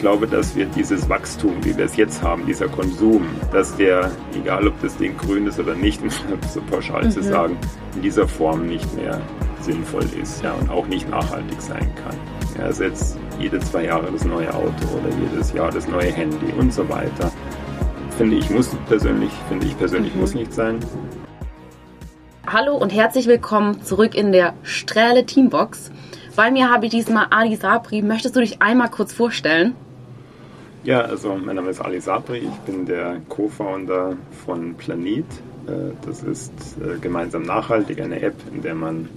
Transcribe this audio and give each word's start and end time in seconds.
glaube, 0.00 0.26
dass 0.26 0.56
wir 0.56 0.66
dieses 0.66 1.08
Wachstum, 1.08 1.62
wie 1.62 1.76
wir 1.76 1.84
es 1.84 1.96
jetzt 1.96 2.22
haben, 2.22 2.44
dieser 2.46 2.68
Konsum, 2.68 3.24
dass 3.52 3.76
der, 3.76 4.10
egal 4.34 4.66
ob 4.66 4.80
das 4.80 4.96
Ding 4.96 5.16
grün 5.16 5.46
ist 5.46 5.60
oder 5.60 5.74
nicht, 5.74 6.00
um 6.02 6.08
es 6.08 6.54
so 6.54 6.60
pauschal 6.62 7.04
mhm. 7.04 7.10
zu 7.10 7.22
sagen, 7.22 7.58
in 7.94 8.02
dieser 8.02 8.26
Form 8.26 8.66
nicht 8.66 8.92
mehr 8.96 9.20
sinnvoll 9.60 10.06
ist 10.20 10.42
ja, 10.42 10.52
und 10.54 10.70
auch 10.70 10.86
nicht 10.86 11.08
nachhaltig 11.08 11.60
sein 11.60 11.88
kann. 12.02 12.16
Ja, 12.58 12.64
also 12.64 12.84
jetzt 12.84 13.18
jede 13.38 13.60
zwei 13.60 13.84
Jahre 13.84 14.10
das 14.10 14.24
neue 14.24 14.52
Auto 14.54 14.86
oder 14.98 15.14
jedes 15.30 15.52
Jahr 15.52 15.70
das 15.70 15.86
neue 15.86 16.10
Handy 16.10 16.52
und 16.58 16.72
so 16.72 16.88
weiter. 16.88 17.30
Finde 18.16 18.36
ich 18.36 18.50
muss 18.50 18.74
persönlich, 18.88 19.30
finde 19.48 19.66
ich 19.66 19.78
persönlich 19.78 20.14
mhm. 20.14 20.20
muss 20.20 20.34
nicht 20.34 20.52
sein. 20.52 20.78
Hallo 22.46 22.74
und 22.76 22.90
herzlich 22.90 23.26
willkommen 23.26 23.82
zurück 23.82 24.14
in 24.14 24.32
der 24.32 24.54
Strähle 24.62 25.24
Teambox. 25.24 25.90
Bei 26.34 26.50
mir 26.50 26.70
habe 26.70 26.86
ich 26.86 26.90
diesmal 26.90 27.26
Ali 27.30 27.56
Sabri. 27.56 28.02
Möchtest 28.02 28.34
du 28.34 28.40
dich 28.40 28.62
einmal 28.62 28.88
kurz 28.88 29.12
vorstellen? 29.12 29.76
Ja, 30.82 31.02
also 31.02 31.36
mein 31.36 31.56
Name 31.56 31.70
ist 31.70 31.80
Ali 31.82 32.00
Sabri. 32.00 32.38
Ich 32.38 32.58
bin 32.60 32.86
der 32.86 33.20
Co-Founder 33.28 34.16
von 34.46 34.74
Planet. 34.76 35.26
Äh, 35.66 35.92
das 36.06 36.22
ist 36.22 36.52
äh, 36.80 36.98
gemeinsam 36.98 37.42
nachhaltig 37.42 38.00
eine 38.00 38.22
App, 38.22 38.34
in 38.50 38.62
der 38.62 38.74
man 38.74 39.10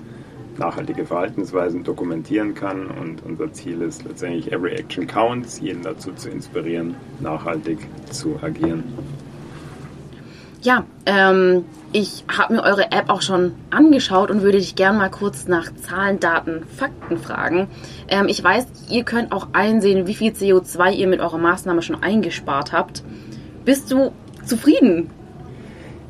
nachhaltige 0.57 1.05
Verhaltensweisen 1.05 1.85
dokumentieren 1.85 2.53
kann. 2.53 2.87
Und 2.87 3.23
unser 3.23 3.53
Ziel 3.53 3.81
ist 3.81 4.03
letztendlich 4.03 4.51
Every 4.51 4.73
Action 4.73 5.07
Counts, 5.07 5.61
jeden 5.61 5.83
dazu 5.83 6.11
zu 6.11 6.29
inspirieren, 6.29 6.95
nachhaltig 7.21 7.79
zu 8.11 8.37
agieren. 8.41 8.83
Ja, 10.63 10.85
ähm, 11.05 11.65
ich 11.91 12.23
habe 12.29 12.53
mir 12.53 12.63
eure 12.63 12.93
App 12.93 13.09
auch 13.09 13.21
schon 13.21 13.53
angeschaut 13.69 14.31
und 14.31 14.43
würde 14.43 14.59
dich 14.59 14.75
gerne 14.75 14.97
mal 14.97 15.09
kurz 15.11 15.45
nach 15.45 15.75
Zahlen, 15.75 16.21
Daten, 16.21 16.63
Fakten 16.77 17.17
fragen. 17.17 17.67
Ähm, 18.07 18.29
ich 18.29 18.41
weiß, 18.41 18.65
ihr 18.89 19.03
könnt 19.03 19.33
auch 19.33 19.49
einsehen, 19.51 20.07
wie 20.07 20.13
viel 20.13 20.31
CO2 20.31 20.93
ihr 20.93 21.07
mit 21.07 21.19
eurer 21.19 21.37
Maßnahme 21.37 21.81
schon 21.81 22.01
eingespart 22.01 22.71
habt. 22.71 23.03
Bist 23.65 23.91
du 23.91 24.13
zufrieden? 24.45 25.09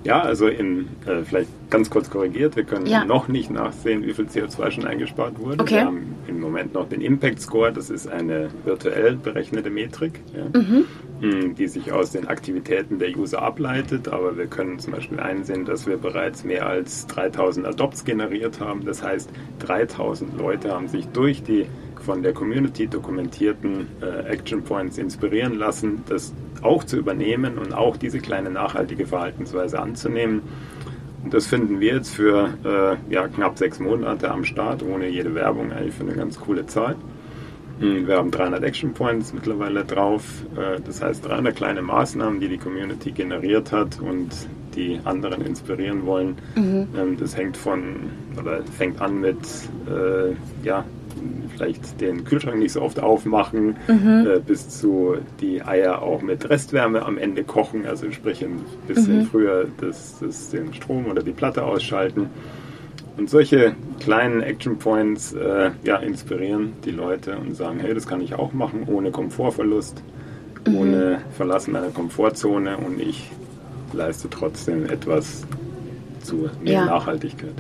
Ja, 0.04 0.22
also 0.22 0.48
in, 0.48 0.88
äh, 1.06 1.24
vielleicht 1.24 1.50
ganz 1.70 1.90
kurz 1.90 2.10
korrigiert, 2.10 2.56
wir 2.56 2.64
können 2.64 2.86
ja. 2.86 3.06
noch 3.06 3.28
nicht 3.28 3.50
nachsehen, 3.50 4.06
wie 4.06 4.14
viel 4.14 4.26
CO2 4.26 4.72
schon 4.72 4.86
eingespart 4.86 5.40
wurde. 5.40 5.62
Okay. 5.62 5.76
Wir 5.76 5.86
haben 5.86 6.16
im 6.28 6.40
Moment 6.40 6.74
noch 6.74 6.90
den 6.90 7.02
Impact 7.02 7.40
Score, 7.42 7.72
das 7.72 7.90
ist 7.90 8.08
eine 8.08 8.50
virtuell 8.66 9.16
berechnete 9.16 9.70
Metrik, 9.70 10.20
ja, 10.36 10.60
mhm. 10.60 10.86
Hm, 11.22 11.56
die 11.56 11.68
sich 11.68 11.92
aus 11.92 12.12
den 12.12 12.28
Aktivitäten 12.28 13.00
der 13.00 13.16
User 13.16 13.42
ableitet, 13.42 14.10
aber 14.10 14.38
wir 14.38 14.48
können 14.48 14.80
zum 14.80 14.94
Beispiel 14.94 15.20
einsehen, 15.20 15.64
dass 15.64 15.88
wir 15.88 15.98
bereits 15.98 16.44
mehr 16.44 16.68
als 16.68 17.08
3000 17.08 17.66
Adopts 17.66 18.04
generiert 18.04 18.60
haben. 18.60 18.84
Das 18.84 19.02
heißt, 19.02 19.30
3000 19.60 20.38
Leute 20.38 20.72
haben 20.72 20.90
sich 20.90 21.08
durch 21.08 21.44
die 21.44 21.66
von 22.06 22.22
der 22.22 22.34
Community 22.34 22.88
dokumentierten 22.88 23.88
äh, 24.02 24.28
Action 24.30 24.64
Points 24.64 24.98
inspirieren 24.98 25.56
lassen, 25.58 26.04
das 26.08 26.34
auch 26.62 26.84
zu 26.84 26.98
übernehmen 26.98 27.58
und 27.58 27.74
auch 27.74 27.98
diese 27.98 28.20
kleine 28.20 28.50
nachhaltige 28.50 29.06
Verhaltensweise 29.06 29.80
anzunehmen. 29.80 30.42
Und 31.24 31.34
das 31.34 31.48
finden 31.48 31.80
wir 31.80 31.96
jetzt 31.96 32.14
für 32.14 32.54
äh, 33.10 33.14
ja, 33.14 33.28
knapp 33.28 33.58
sechs 33.58 33.80
Monate 33.80 34.30
am 34.30 34.44
Start, 34.44 34.84
ohne 34.84 35.08
jede 35.08 35.34
Werbung, 35.36 35.72
eigentlich 35.72 35.94
für 35.94 36.04
eine 36.04 36.16
ganz 36.16 36.40
coole 36.40 36.66
Zahl. 36.66 36.96
Hm, 37.80 38.08
wir 38.08 38.18
haben 38.18 38.32
300 38.32 38.64
Action 38.64 38.94
Points 38.94 39.34
mittlerweile 39.34 39.86
drauf. 39.86 40.24
Äh, 40.56 40.82
das 40.82 41.02
heißt 41.02 41.26
300 41.26 41.56
kleine 41.56 41.82
Maßnahmen, 41.82 42.40
die 42.40 42.50
die 42.50 42.58
Community 42.58 43.12
generiert 43.12 43.72
hat 43.72 44.00
und 44.00 44.30
die 44.76 45.00
anderen 45.06 45.46
inspirieren 45.46 46.06
wollen. 46.06 46.36
Mhm. 46.56 46.88
Ähm, 46.98 47.18
das 47.18 47.38
hängt 47.38 47.58
von 47.58 48.12
oder 48.40 48.64
fängt 48.64 49.02
an 49.02 49.22
mit 49.22 49.38
äh, 49.88 50.34
ja, 50.66 50.84
vielleicht 51.56 52.02
den 52.02 52.24
Kühlschrank 52.24 52.58
nicht 52.58 52.74
so 52.74 52.82
oft 52.82 53.00
aufmachen, 53.00 53.76
mhm. 53.88 54.28
äh, 54.28 54.40
bis 54.40 54.70
zu 54.70 55.18
die 55.40 55.62
Eier 55.62 56.02
auch 56.02 56.22
mit 56.22 56.50
Restwärme 56.50 57.06
am 57.06 57.18
Ende 57.18 57.44
kochen, 57.44 57.86
also 57.86 58.12
sprich 58.12 58.44
ein 58.44 58.62
bisschen 58.88 59.20
mhm. 59.20 59.26
früher 59.26 59.68
das, 59.80 60.20
das, 60.20 60.50
den 60.50 60.74
Strom 60.74 61.08
oder 61.08 61.24
die 61.24 61.32
Platte 61.32 61.64
ausschalten. 61.64 62.30
Und 63.16 63.30
solche 63.30 63.76
kleinen 64.00 64.42
Action 64.42 64.80
Points 64.80 65.34
äh, 65.34 65.72
ja, 65.84 65.98
inspirieren 65.98 66.74
die 66.84 66.92
Leute 66.92 67.38
und 67.38 67.56
sagen, 67.56 67.80
hey, 67.80 67.94
das 67.94 68.08
kann 68.08 68.22
ich 68.22 68.34
auch 68.34 68.54
machen, 68.54 68.88
ohne 68.88 69.12
Komfortverlust, 69.12 70.02
mhm. 70.68 70.76
ohne 70.76 71.22
Verlassen 71.38 71.74
meiner 71.74 71.90
Komfortzone 71.90 72.78
und 72.78 73.00
ich 73.00 73.32
leiste 73.94 74.30
trotzdem 74.30 74.86
etwas 74.86 75.44
zu 76.24 76.50
mehr 76.64 76.74
ja. 76.74 76.86
Nachhaltigkeit. 76.86 77.54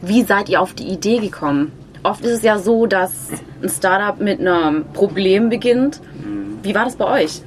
Wie 0.00 0.22
seid 0.22 0.48
ihr 0.48 0.60
auf 0.60 0.74
die 0.74 0.88
Idee 0.88 1.18
gekommen? 1.18 1.72
Oft 2.02 2.24
ist 2.24 2.32
es 2.32 2.42
ja 2.42 2.58
so, 2.58 2.86
dass 2.86 3.30
ein 3.62 3.68
Startup 3.68 4.20
mit 4.20 4.40
einem 4.40 4.84
Problem 4.92 5.48
beginnt. 5.48 6.00
Wie 6.62 6.74
war 6.74 6.84
das 6.84 6.96
bei 6.96 7.22
euch? 7.22 7.42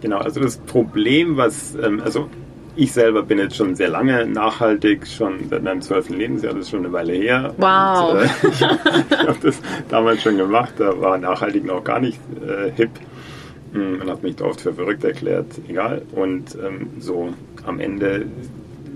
Genau, 0.00 0.18
also 0.18 0.40
das 0.40 0.58
Problem, 0.58 1.36
was, 1.36 1.74
ähm, 1.82 2.02
also 2.04 2.28
ich 2.76 2.92
selber 2.92 3.22
bin 3.22 3.38
jetzt 3.38 3.56
schon 3.56 3.74
sehr 3.74 3.88
lange 3.88 4.26
nachhaltig, 4.26 5.06
schon 5.06 5.48
seit 5.48 5.62
meinem 5.62 5.80
zwölften 5.80 6.14
Lebensjahr, 6.14 6.52
das 6.52 6.64
ist 6.64 6.70
schon 6.70 6.80
eine 6.80 6.92
Weile 6.92 7.14
her. 7.14 7.54
Wow. 7.56 8.12
Und, 8.12 8.20
äh, 8.20 8.48
ich 8.50 8.62
habe 8.62 9.38
das 9.42 9.60
damals 9.88 10.22
schon 10.22 10.36
gemacht, 10.36 10.74
da 10.78 11.00
war 11.00 11.16
nachhaltig 11.16 11.64
noch 11.64 11.84
gar 11.84 12.00
nicht 12.00 12.18
äh, 12.46 12.70
hip. 12.72 12.90
Man 13.72 14.02
hm, 14.02 14.10
hat 14.10 14.22
mich 14.22 14.36
da 14.36 14.44
oft 14.44 14.60
für 14.60 14.72
verrückt 14.72 15.02
erklärt, 15.04 15.46
egal. 15.68 16.02
Und 16.12 16.54
ähm, 16.54 16.90
so 17.00 17.30
am 17.66 17.80
Ende 17.80 18.26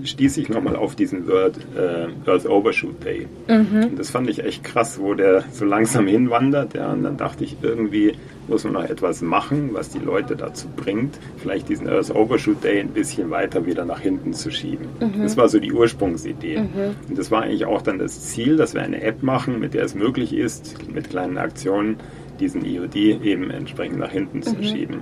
stieß 0.04 0.36
ich 0.38 0.48
nochmal 0.48 0.76
auf 0.76 0.94
diesen 0.94 1.26
Word 1.28 1.58
äh, 1.76 2.30
Earth 2.30 2.46
Overshoot 2.46 3.04
Day. 3.04 3.26
Mhm. 3.48 3.90
Und 3.90 3.98
das 3.98 4.10
fand 4.10 4.28
ich 4.28 4.44
echt 4.44 4.64
krass, 4.64 4.98
wo 5.00 5.14
der 5.14 5.44
so 5.52 5.64
langsam 5.64 6.06
hinwandert. 6.06 6.74
Ja, 6.74 6.92
und 6.92 7.02
dann 7.02 7.16
dachte 7.16 7.44
ich, 7.44 7.56
irgendwie 7.62 8.14
muss 8.48 8.64
man 8.64 8.72
noch 8.74 8.84
etwas 8.84 9.20
machen, 9.22 9.70
was 9.72 9.90
die 9.90 9.98
Leute 9.98 10.34
dazu 10.34 10.68
bringt, 10.74 11.18
vielleicht 11.36 11.68
diesen 11.68 11.88
Earth 11.88 12.14
Overshoot 12.14 12.64
Day 12.64 12.80
ein 12.80 12.88
bisschen 12.88 13.30
weiter 13.30 13.66
wieder 13.66 13.84
nach 13.84 14.00
hinten 14.00 14.32
zu 14.32 14.50
schieben. 14.50 14.88
Mhm. 15.00 15.22
Das 15.22 15.36
war 15.36 15.48
so 15.48 15.58
die 15.58 15.72
Ursprungsidee. 15.72 16.60
Mhm. 16.60 16.94
Und 17.08 17.18
das 17.18 17.30
war 17.30 17.42
eigentlich 17.42 17.66
auch 17.66 17.82
dann 17.82 17.98
das 17.98 18.20
Ziel, 18.28 18.56
dass 18.56 18.74
wir 18.74 18.82
eine 18.82 19.02
App 19.02 19.22
machen, 19.22 19.60
mit 19.60 19.74
der 19.74 19.84
es 19.84 19.94
möglich 19.94 20.32
ist, 20.32 20.76
mit 20.92 21.10
kleinen 21.10 21.38
Aktionen 21.38 21.96
diesen 22.40 22.64
EOD 22.64 22.96
eben 22.96 23.50
entsprechend 23.50 23.98
nach 23.98 24.10
hinten 24.10 24.42
zu 24.42 24.54
mhm. 24.54 24.62
schieben. 24.62 25.00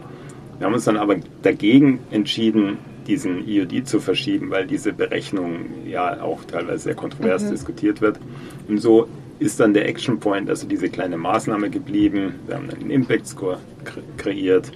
Wir 0.59 0.67
haben 0.67 0.75
uns 0.75 0.85
dann 0.85 0.97
aber 0.97 1.17
dagegen 1.43 2.01
entschieden, 2.11 2.79
diesen 3.07 3.47
IOD 3.47 3.87
zu 3.87 4.01
verschieben, 4.01 4.51
weil 4.51 4.67
diese 4.67 4.93
Berechnung 4.93 5.87
ja 5.87 6.23
auch 6.23 6.45
teilweise 6.45 6.85
sehr 6.85 6.95
kontrovers 6.95 7.45
mhm. 7.45 7.51
diskutiert 7.51 8.01
wird. 8.01 8.19
Und 8.69 8.79
so 8.79 9.09
ist 9.39 9.61
dann 9.61 9.75
der 9.75 9.89
Action 9.89 10.19
Point, 10.19 10.49
also 10.49 10.67
diese 10.67 10.89
kleine 10.89 11.17
Maßnahme 11.17 11.71
geblieben. 11.71 12.37
Wir 12.47 12.57
haben 12.57 12.71
einen 12.71 12.91
Impact 12.91 13.27
Score 13.27 13.59
kreiert. 14.17 14.73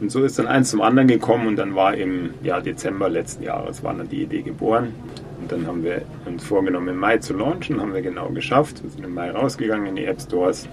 Und 0.00 0.10
so 0.10 0.24
ist 0.24 0.38
dann 0.38 0.46
eins 0.46 0.70
zum 0.70 0.82
anderen 0.82 1.08
gekommen 1.08 1.46
und 1.46 1.56
dann 1.56 1.74
war 1.74 1.94
im 1.94 2.30
Jahr 2.42 2.60
Dezember 2.60 3.08
letzten 3.08 3.44
Jahres 3.44 3.82
war 3.84 3.94
dann 3.94 4.08
die 4.08 4.22
Idee 4.22 4.42
geboren. 4.42 4.94
Und 5.40 5.50
dann 5.50 5.66
haben 5.66 5.82
wir 5.82 6.02
uns 6.26 6.44
vorgenommen, 6.44 6.88
im 6.88 6.98
Mai 6.98 7.18
zu 7.18 7.34
launchen, 7.34 7.80
haben 7.80 7.94
wir 7.94 8.02
genau 8.02 8.28
geschafft. 8.30 8.82
Wir 8.82 8.90
sind 8.90 9.04
im 9.04 9.14
Mai 9.14 9.30
rausgegangen 9.30 9.86
in 9.86 9.96
die 9.96 10.04
App 10.04 10.20
Stores. 10.20 10.68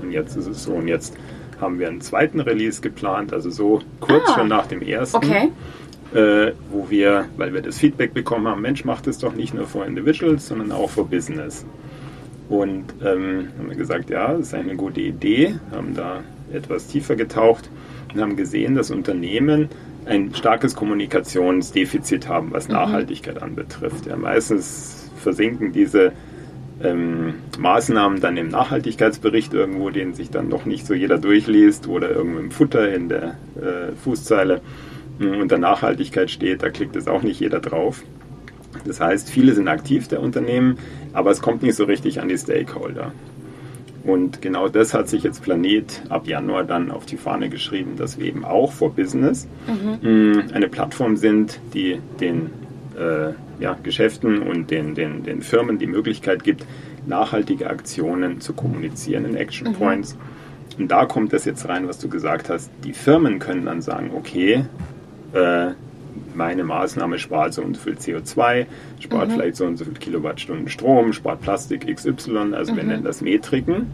Und 0.00 0.12
jetzt 0.12 0.36
ist 0.36 0.46
es 0.46 0.64
so. 0.64 0.72
Und 0.72 0.88
jetzt 0.88 1.16
haben 1.60 1.78
wir 1.78 1.88
einen 1.88 2.00
zweiten 2.00 2.40
Release 2.40 2.80
geplant, 2.80 3.32
also 3.32 3.50
so 3.50 3.80
kurz 4.00 4.24
ah, 4.28 4.34
schon 4.34 4.48
nach 4.48 4.66
dem 4.66 4.82
ersten. 4.82 5.16
Okay 5.16 5.50
äh, 6.14 6.52
wo 6.70 6.88
wir, 6.88 7.26
weil 7.36 7.52
wir 7.52 7.62
das 7.62 7.78
Feedback 7.78 8.14
bekommen 8.14 8.46
haben, 8.48 8.62
Mensch, 8.62 8.84
macht 8.84 9.06
es 9.06 9.18
doch 9.18 9.34
nicht 9.34 9.54
nur 9.54 9.66
für 9.66 9.84
Individuals, 9.84 10.48
sondern 10.48 10.72
auch 10.72 10.90
für 10.90 11.04
Business. 11.04 11.66
Und 12.48 12.84
ähm, 13.04 13.48
haben 13.58 13.68
wir 13.68 13.76
gesagt, 13.76 14.10
ja, 14.10 14.32
das 14.32 14.48
ist 14.48 14.54
eine 14.54 14.76
gute 14.76 15.00
Idee, 15.00 15.56
haben 15.72 15.94
da 15.94 16.22
etwas 16.52 16.86
tiefer 16.86 17.16
getaucht 17.16 17.68
und 18.14 18.20
haben 18.20 18.36
gesehen, 18.36 18.76
dass 18.76 18.90
Unternehmen 18.90 19.68
ein 20.06 20.32
starkes 20.34 20.76
Kommunikationsdefizit 20.76 22.28
haben, 22.28 22.52
was 22.52 22.68
mhm. 22.68 22.74
Nachhaltigkeit 22.74 23.42
anbetrifft. 23.42 24.06
Ja, 24.06 24.16
meistens 24.16 25.10
versinken 25.16 25.72
diese 25.72 26.12
ähm, 26.82 27.34
Maßnahmen 27.58 28.20
dann 28.20 28.36
im 28.36 28.48
Nachhaltigkeitsbericht 28.48 29.52
irgendwo, 29.54 29.90
den 29.90 30.14
sich 30.14 30.30
dann 30.30 30.48
noch 30.48 30.66
nicht 30.66 30.86
so 30.86 30.94
jeder 30.94 31.18
durchliest 31.18 31.88
oder 31.88 32.10
irgendwo 32.10 32.38
im 32.38 32.50
Futter 32.50 32.94
in 32.94 33.08
der 33.08 33.36
äh, 33.56 33.92
Fußzeile 34.02 34.60
unter 35.18 35.58
Nachhaltigkeit 35.58 36.30
steht, 36.30 36.62
da 36.62 36.70
klickt 36.70 36.96
es 36.96 37.08
auch 37.08 37.22
nicht 37.22 37.40
jeder 37.40 37.60
drauf. 37.60 38.02
Das 38.84 39.00
heißt, 39.00 39.30
viele 39.30 39.54
sind 39.54 39.68
aktiv 39.68 40.08
der 40.08 40.20
Unternehmen, 40.20 40.78
aber 41.12 41.30
es 41.30 41.40
kommt 41.40 41.62
nicht 41.62 41.74
so 41.74 41.84
richtig 41.84 42.20
an 42.20 42.28
die 42.28 42.36
Stakeholder. 42.36 43.12
Und 44.04 44.40
genau 44.40 44.68
das 44.68 44.94
hat 44.94 45.08
sich 45.08 45.24
jetzt 45.24 45.42
Planet 45.42 46.02
ab 46.10 46.28
Januar 46.28 46.62
dann 46.62 46.92
auf 46.92 47.06
die 47.06 47.16
Fahne 47.16 47.48
geschrieben, 47.48 47.96
dass 47.96 48.18
wir 48.18 48.26
eben 48.26 48.44
auch 48.44 48.72
for 48.72 48.94
Business 48.94 49.48
mhm. 49.66 50.44
eine 50.52 50.68
Plattform 50.68 51.16
sind, 51.16 51.58
die 51.74 51.98
den 52.20 52.50
äh, 52.96 53.32
ja, 53.58 53.76
Geschäften 53.82 54.42
und 54.42 54.70
den, 54.70 54.94
den, 54.94 55.24
den 55.24 55.42
Firmen 55.42 55.78
die 55.78 55.88
Möglichkeit 55.88 56.44
gibt, 56.44 56.64
nachhaltige 57.06 57.68
Aktionen 57.68 58.40
zu 58.40 58.52
kommunizieren 58.52 59.24
in 59.24 59.34
Action 59.34 59.68
mhm. 59.68 59.74
Points. 59.74 60.14
Mhm. 60.14 60.82
Und 60.82 60.90
da 60.90 61.06
kommt 61.06 61.32
das 61.32 61.44
jetzt 61.44 61.68
rein, 61.68 61.88
was 61.88 61.98
du 61.98 62.08
gesagt 62.08 62.48
hast. 62.48 62.70
Die 62.84 62.92
Firmen 62.92 63.38
können 63.38 63.64
dann 63.64 63.82
sagen, 63.82 64.12
okay, 64.14 64.66
äh, 65.32 65.72
meine 66.34 66.64
Maßnahme 66.64 67.18
spart 67.18 67.54
so 67.54 67.62
und 67.62 67.76
so 67.76 67.82
viel 67.82 67.94
CO2, 67.94 68.66
spart 69.00 69.28
mhm. 69.28 69.32
vielleicht 69.32 69.56
so 69.56 69.64
und 69.64 69.76
so 69.76 69.84
viel 69.84 69.94
Kilowattstunden 69.94 70.68
Strom, 70.68 71.12
spart 71.12 71.40
Plastik 71.40 71.86
XY, 71.94 72.54
also 72.54 72.72
mhm. 72.72 72.76
wir 72.76 72.84
nennen 72.84 73.04
das 73.04 73.20
Metriken. 73.20 73.86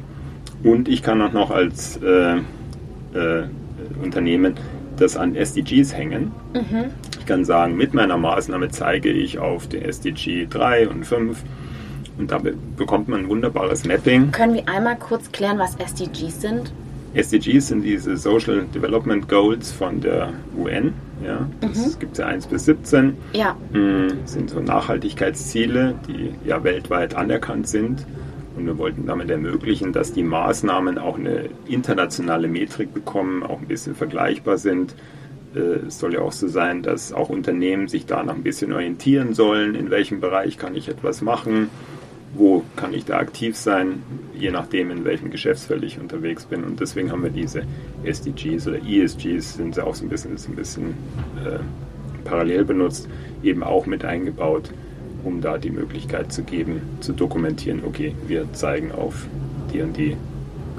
Und 0.64 0.88
ich 0.88 1.02
kann 1.02 1.20
auch 1.20 1.32
noch 1.32 1.50
als 1.50 1.98
äh, 2.02 2.36
äh, 2.36 3.44
Unternehmen 4.02 4.54
das 4.96 5.16
an 5.16 5.34
SDGs 5.34 5.94
hängen. 5.94 6.32
Mhm. 6.54 6.84
Ich 7.18 7.26
kann 7.26 7.44
sagen, 7.44 7.76
mit 7.76 7.94
meiner 7.94 8.16
Maßnahme 8.16 8.68
zeige 8.68 9.10
ich 9.10 9.38
auf 9.38 9.66
den 9.68 9.82
SDG 9.82 10.46
3 10.48 10.88
und 10.88 11.04
5 11.04 11.42
und 12.18 12.30
da 12.30 12.40
bekommt 12.76 13.08
man 13.08 13.20
ein 13.20 13.28
wunderbares 13.28 13.86
Mapping. 13.86 14.32
Können 14.32 14.54
wir 14.54 14.68
einmal 14.68 14.96
kurz 14.96 15.32
klären, 15.32 15.58
was 15.58 15.76
SDGs 15.76 16.40
sind? 16.40 16.72
SDGs 17.14 17.68
sind 17.68 17.82
diese 17.82 18.16
Social 18.16 18.64
Development 18.74 19.28
Goals 19.28 19.70
von 19.70 20.00
der 20.00 20.32
UN. 20.56 20.94
Ja, 21.24 21.46
das 21.60 21.94
mhm. 21.94 21.98
gibt 22.00 22.12
es 22.12 22.18
ja 22.18 22.26
1 22.26 22.46
bis 22.46 22.64
17. 22.64 23.16
Ja. 23.32 23.56
Mm, 23.72 24.08
das 24.22 24.32
sind 24.32 24.50
so 24.50 24.60
Nachhaltigkeitsziele, 24.60 25.94
die 26.08 26.34
ja 26.48 26.64
weltweit 26.64 27.14
anerkannt 27.14 27.68
sind. 27.68 28.06
Und 28.56 28.66
wir 28.66 28.76
wollten 28.78 29.06
damit 29.06 29.30
ermöglichen, 29.30 29.92
dass 29.92 30.12
die 30.12 30.22
Maßnahmen 30.22 30.98
auch 30.98 31.18
eine 31.18 31.48
internationale 31.66 32.48
Metrik 32.48 32.92
bekommen, 32.92 33.42
auch 33.42 33.60
ein 33.60 33.68
bisschen 33.68 33.94
vergleichbar 33.94 34.58
sind. 34.58 34.94
Äh, 35.54 35.86
es 35.86 35.98
soll 35.98 36.14
ja 36.14 36.20
auch 36.20 36.32
so 36.32 36.48
sein, 36.48 36.82
dass 36.82 37.12
auch 37.12 37.28
Unternehmen 37.28 37.88
sich 37.88 38.06
da 38.06 38.22
noch 38.22 38.34
ein 38.34 38.42
bisschen 38.42 38.72
orientieren 38.72 39.34
sollen, 39.34 39.74
in 39.74 39.90
welchem 39.90 40.20
Bereich 40.20 40.58
kann 40.58 40.74
ich 40.74 40.88
etwas 40.88 41.22
machen, 41.22 41.70
wo 42.34 42.62
kann 42.76 42.94
ich 42.94 43.04
da 43.04 43.18
aktiv 43.18 43.56
sein, 43.56 44.02
je 44.34 44.50
nachdem, 44.50 44.90
in 44.90 45.04
welchem 45.04 45.30
Geschäftsfeld 45.30 45.82
ich 45.84 46.00
unterwegs 46.00 46.46
bin. 46.46 46.64
Und 46.64 46.80
deswegen 46.80 47.12
haben 47.12 47.22
wir 47.22 47.30
diese 47.30 47.62
SDGs 48.04 48.68
oder 48.68 48.78
ESGs, 48.78 49.54
sind 49.54 49.74
sie 49.74 49.84
auch 49.84 49.94
so 49.94 50.04
ein 50.04 50.08
bisschen, 50.08 50.36
ein 50.36 50.56
bisschen 50.56 50.90
äh, 51.44 51.58
parallel 52.24 52.64
benutzt, 52.64 53.08
eben 53.42 53.62
auch 53.62 53.86
mit 53.86 54.04
eingebaut 54.04 54.70
um 55.24 55.40
da 55.40 55.58
die 55.58 55.70
Möglichkeit 55.70 56.32
zu 56.32 56.42
geben, 56.42 56.80
zu 57.00 57.12
dokumentieren, 57.12 57.82
okay, 57.86 58.14
wir 58.26 58.52
zeigen 58.52 58.92
auf 58.92 59.26
die 59.72 59.80
und 59.80 59.96
die, 59.96 60.16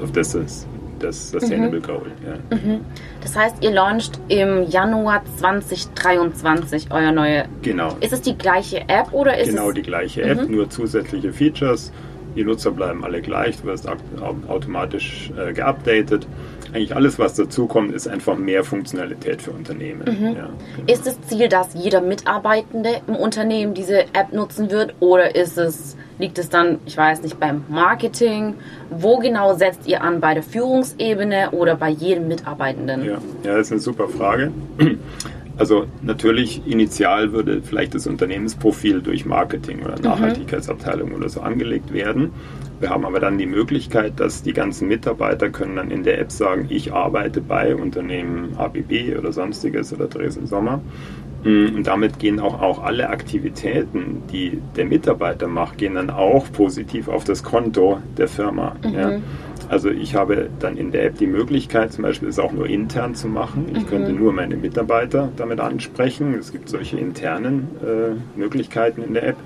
auf 0.01 0.11
das 0.11 0.35
ist 0.35 0.67
das 1.03 1.31
Sustainable 1.31 1.79
mhm. 1.79 1.83
Goal. 1.83 2.11
Ja. 2.25 2.57
Mhm. 2.57 2.81
Das 3.21 3.35
heißt, 3.35 3.57
ihr 3.61 3.71
launcht 3.71 4.19
im 4.29 4.63
Januar 4.69 5.23
2023 5.37 6.87
euer 6.91 7.11
neue. 7.11 7.45
Genau. 7.61 7.95
Ist 7.99 8.13
es 8.13 8.21
die 8.21 8.37
gleiche 8.37 8.81
App 8.87 9.11
oder 9.11 9.37
ist 9.37 9.49
genau 9.49 9.61
es. 9.61 9.67
Genau 9.67 9.71
die 9.71 9.81
gleiche 9.81 10.21
App, 10.23 10.47
mhm. 10.47 10.55
nur 10.55 10.69
zusätzliche 10.69 11.33
Features. 11.33 11.91
Die 12.35 12.43
Nutzer 12.43 12.71
bleiben 12.71 13.03
alle 13.03 13.21
gleich, 13.21 13.57
du 13.61 13.65
wirst 13.65 13.87
automatisch 14.47 15.31
äh, 15.37 15.53
geupdatet 15.53 16.27
eigentlich 16.73 16.95
alles, 16.95 17.19
was 17.19 17.35
dazukommt, 17.35 17.93
ist 17.93 18.07
einfach 18.07 18.37
mehr 18.37 18.63
Funktionalität 18.63 19.41
für 19.41 19.51
Unternehmen. 19.51 20.01
Mhm. 20.01 20.25
Ja, 20.25 20.31
genau. 20.31 20.91
Ist 20.91 21.05
das 21.05 21.21
Ziel, 21.27 21.47
dass 21.47 21.73
jeder 21.73 22.01
Mitarbeitende 22.01 23.01
im 23.07 23.15
Unternehmen 23.15 23.73
diese 23.73 24.01
App 24.13 24.33
nutzen 24.33 24.71
wird 24.71 24.95
oder 24.99 25.35
ist 25.35 25.57
es, 25.57 25.95
liegt 26.19 26.37
es 26.39 26.49
dann, 26.49 26.79
ich 26.85 26.97
weiß 26.97 27.21
nicht, 27.21 27.39
beim 27.39 27.63
Marketing? 27.69 28.55
Wo 28.89 29.19
genau 29.19 29.55
setzt 29.55 29.87
ihr 29.87 30.01
an? 30.01 30.19
Bei 30.19 30.33
der 30.33 30.43
Führungsebene 30.43 31.51
oder 31.51 31.75
bei 31.75 31.89
jedem 31.89 32.27
Mitarbeitenden? 32.27 33.05
Ja, 33.05 33.17
ja 33.43 33.57
das 33.57 33.67
ist 33.67 33.71
eine 33.71 33.81
super 33.81 34.07
Frage. 34.07 34.51
Also 35.55 35.85
natürlich 36.01 36.65
initial 36.65 37.31
würde 37.31 37.61
vielleicht 37.61 37.93
das 37.93 38.07
Unternehmensprofil 38.07 39.01
durch 39.01 39.25
Marketing 39.25 39.83
oder 39.83 39.97
mhm. 39.97 40.05
Nachhaltigkeitsabteilung 40.05 41.09
mhm. 41.09 41.15
oder 41.15 41.29
so 41.29 41.41
angelegt 41.41 41.93
werden. 41.93 42.31
Wir 42.83 42.89
haben 42.89 43.05
aber 43.05 43.21
dann 43.21 43.37
die 43.37 43.45
Möglichkeit, 43.45 44.19
dass 44.19 44.43
die 44.43 44.51
ganzen 44.51 44.89
Mitarbeiter 44.89 45.49
können 45.49 45.77
dann 45.77 45.89
in 45.89 46.03
der 46.03 46.19
App 46.19 46.33
sagen, 46.33 46.65
ich 46.67 46.91
arbeite 46.91 47.39
bei 47.39 47.73
Unternehmen 47.73 48.57
ABB 48.57 49.17
oder 49.17 49.31
sonstiges 49.31 49.93
oder 49.93 50.07
Dresden 50.07 50.47
Sommer. 50.47 50.81
Mm, 51.45 51.75
und 51.77 51.87
damit 51.87 52.19
gehen 52.19 52.41
auch, 52.41 52.61
auch 52.61 52.83
alle 52.83 53.07
Aktivitäten, 53.07 54.23
die 54.33 54.59
der 54.75 54.83
Mitarbeiter 54.83 55.47
macht, 55.47 55.77
gehen 55.77 55.95
dann 55.95 56.09
auch 56.09 56.51
positiv 56.51 57.07
auf 57.07 57.23
das 57.23 57.41
Konto 57.41 57.99
der 58.17 58.27
Firma. 58.27 58.75
Mhm. 58.83 58.93
Ja. 58.93 59.11
Also 59.69 59.89
ich 59.89 60.15
habe 60.15 60.49
dann 60.59 60.75
in 60.75 60.91
der 60.91 61.05
App 61.05 61.17
die 61.17 61.27
Möglichkeit, 61.27 61.93
zum 61.93 62.03
Beispiel 62.03 62.27
es 62.27 62.37
auch 62.37 62.51
nur 62.51 62.67
intern 62.67 63.15
zu 63.15 63.29
machen. 63.29 63.67
Ich 63.71 63.83
mhm. 63.83 63.87
könnte 63.87 64.11
nur 64.11 64.33
meine 64.33 64.57
Mitarbeiter 64.57 65.31
damit 65.37 65.61
ansprechen. 65.61 66.35
Es 66.35 66.51
gibt 66.51 66.67
solche 66.67 66.97
internen 66.97 67.69
äh, 67.81 68.37
Möglichkeiten 68.37 69.01
in 69.03 69.13
der 69.13 69.29
App. 69.29 69.37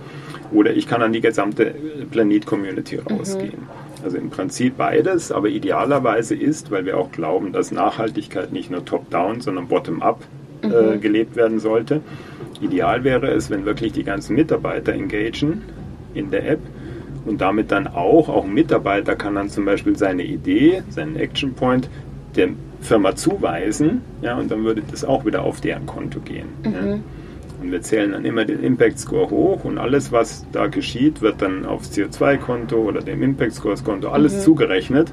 Oder 0.51 0.73
ich 0.73 0.87
kann 0.87 1.01
an 1.01 1.13
die 1.13 1.21
gesamte 1.21 1.73
Planet-Community 2.11 2.97
mhm. 2.97 3.17
rausgehen. 3.17 3.61
Mhm. 3.61 4.03
Also 4.03 4.17
im 4.17 4.29
Prinzip 4.29 4.77
beides, 4.77 5.31
aber 5.31 5.49
idealerweise 5.49 6.35
ist, 6.35 6.71
weil 6.71 6.85
wir 6.85 6.97
auch 6.97 7.11
glauben, 7.11 7.51
dass 7.51 7.71
Nachhaltigkeit 7.71 8.53
nicht 8.53 8.69
nur 8.69 8.85
top-down, 8.85 9.41
sondern 9.41 9.67
bottom-up 9.67 10.23
äh, 10.61 10.67
mhm. 10.67 10.73
äh, 10.73 10.97
gelebt 10.97 11.35
werden 11.35 11.59
sollte. 11.59 12.01
Ideal 12.61 13.03
wäre 13.03 13.27
es, 13.27 13.49
wenn 13.49 13.65
wirklich 13.65 13.93
die 13.93 14.03
ganzen 14.03 14.35
Mitarbeiter 14.35 14.93
engagieren 14.93 15.63
in 16.13 16.31
der 16.31 16.49
App 16.49 16.59
und 17.25 17.41
damit 17.41 17.71
dann 17.71 17.87
auch, 17.87 18.29
auch 18.29 18.45
ein 18.45 18.53
Mitarbeiter 18.53 19.15
kann 19.15 19.35
dann 19.35 19.49
zum 19.49 19.65
Beispiel 19.65 19.97
seine 19.97 20.23
Idee, 20.23 20.83
seinen 20.89 21.15
Action 21.17 21.53
Point 21.53 21.89
der 22.35 22.49
Firma 22.81 23.15
zuweisen, 23.15 24.01
ja, 24.21 24.37
und 24.37 24.51
dann 24.51 24.63
würde 24.63 24.83
das 24.89 25.03
auch 25.03 25.25
wieder 25.25 25.43
auf 25.43 25.59
deren 25.61 25.85
Konto 25.85 26.19
gehen. 26.19 26.47
Mhm. 26.63 26.71
Ja. 26.73 26.99
Und 27.61 27.71
wir 27.71 27.81
zählen 27.81 28.11
dann 28.11 28.25
immer 28.25 28.45
den 28.45 28.63
Impact 28.63 28.99
Score 28.99 29.29
hoch 29.29 29.63
und 29.63 29.77
alles, 29.77 30.11
was 30.11 30.45
da 30.51 30.67
geschieht, 30.67 31.21
wird 31.21 31.41
dann 31.41 31.65
aufs 31.65 31.91
CO2-Konto 31.91 32.77
oder 32.77 33.01
dem 33.01 33.23
Impact 33.23 33.53
Scores-Konto 33.53 34.09
alles 34.09 34.35
mhm. 34.35 34.41
zugerechnet. 34.41 35.11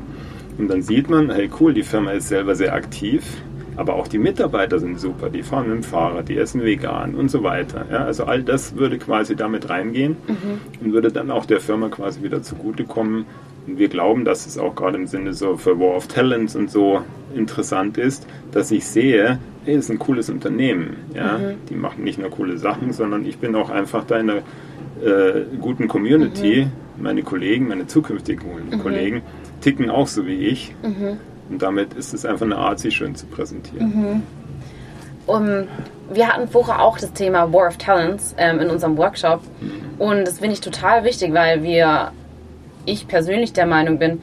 Und 0.59 0.69
dann 0.69 0.83
sieht 0.83 1.09
man, 1.09 1.31
hey 1.31 1.51
cool, 1.59 1.73
die 1.73 1.83
Firma 1.83 2.13
ist 2.13 2.29
selber 2.29 2.55
sehr 2.55 2.75
aktiv, 2.75 3.25
aber 3.77 3.95
auch 3.95 4.07
die 4.07 4.19
Mitarbeiter 4.19 4.79
sind 4.79 5.01
super, 5.01 5.31
die 5.31 5.43
fahren 5.43 5.69
mit 5.69 5.77
dem 5.77 5.83
Fahrrad, 5.83 6.29
die 6.29 6.37
essen 6.37 6.63
vegan 6.63 7.15
und 7.15 7.31
so 7.31 7.43
weiter. 7.43 7.87
Ja, 7.91 8.05
also 8.05 8.25
all 8.25 8.43
das 8.43 8.77
würde 8.77 8.99
quasi 8.99 9.35
damit 9.35 9.69
reingehen 9.69 10.17
mhm. 10.29 10.85
und 10.85 10.93
würde 10.93 11.11
dann 11.11 11.31
auch 11.31 11.47
der 11.47 11.61
Firma 11.61 11.89
quasi 11.89 12.23
wieder 12.23 12.43
zugutekommen. 12.43 13.27
Und 13.67 13.79
wir 13.79 13.89
glauben, 13.89 14.25
dass 14.25 14.47
es 14.47 14.59
auch 14.59 14.75
gerade 14.75 14.99
im 14.99 15.07
Sinne 15.07 15.33
so 15.33 15.57
für 15.57 15.81
War 15.81 15.97
of 15.97 16.07
Talents 16.07 16.55
und 16.55 16.71
so 16.71 17.03
interessant 17.35 17.97
ist, 17.99 18.27
dass 18.53 18.71
ich 18.71 18.87
sehe, 18.87 19.39
hey, 19.65 19.77
das 19.77 19.87
ist 19.87 19.91
ein 19.91 19.99
cooles 19.99 20.31
Unternehmen. 20.31 20.97
Ja? 21.15 21.39
Mhm. 21.39 21.55
Die 21.69 21.75
machen 21.75 22.05
nicht 22.05 22.19
nur 22.19 22.31
coole 22.31 22.59
Sachen, 22.59 22.93
sondern 22.93 23.25
ich 23.25 23.39
bin 23.39 23.55
auch 23.55 23.71
einfach 23.71 24.05
da 24.05 24.19
in 24.19 24.31
einer 24.31 24.43
äh, 25.03 25.45
guten 25.61 25.89
Community. 25.89 26.67
Mhm. 26.67 27.03
Meine 27.03 27.23
Kollegen, 27.23 27.69
meine 27.69 27.87
zukünftigen 27.87 28.71
mhm. 28.71 28.79
Kollegen 28.79 29.23
ticken 29.61 29.91
auch 29.91 30.07
so 30.07 30.27
wie 30.27 30.47
ich. 30.47 30.75
Mhm. 30.83 31.19
Und 31.51 31.63
damit 31.63 31.95
ist 31.95 32.15
es 32.15 32.25
einfach 32.25 32.47
eine 32.47 32.57
Art, 32.57 32.79
sich 32.79 32.95
schön 32.95 33.15
zu 33.15 33.27
präsentieren. 33.27 33.87
Mhm. 33.87 34.23
Um, 35.27 35.69
wir 36.13 36.29
hatten 36.29 36.49
vorher 36.49 36.83
auch 36.83 36.99
das 36.99 37.13
Thema 37.15 37.51
War 37.51 37.69
of 37.69 37.79
Talents 37.79 38.35
ähm, 38.37 38.61
in 38.61 38.69
unserem 38.69 38.97
Workshop. 38.99 39.41
Mhm. 39.61 40.01
Und 40.01 40.27
das 40.27 40.39
finde 40.39 40.55
ich 40.55 40.61
total 40.61 41.05
wichtig, 41.05 41.33
weil 41.33 41.63
wir, 41.63 42.13
ich 42.85 43.09
persönlich 43.09 43.55
der 43.55 43.67
Meinung 43.67 43.99
bin, 43.99 44.21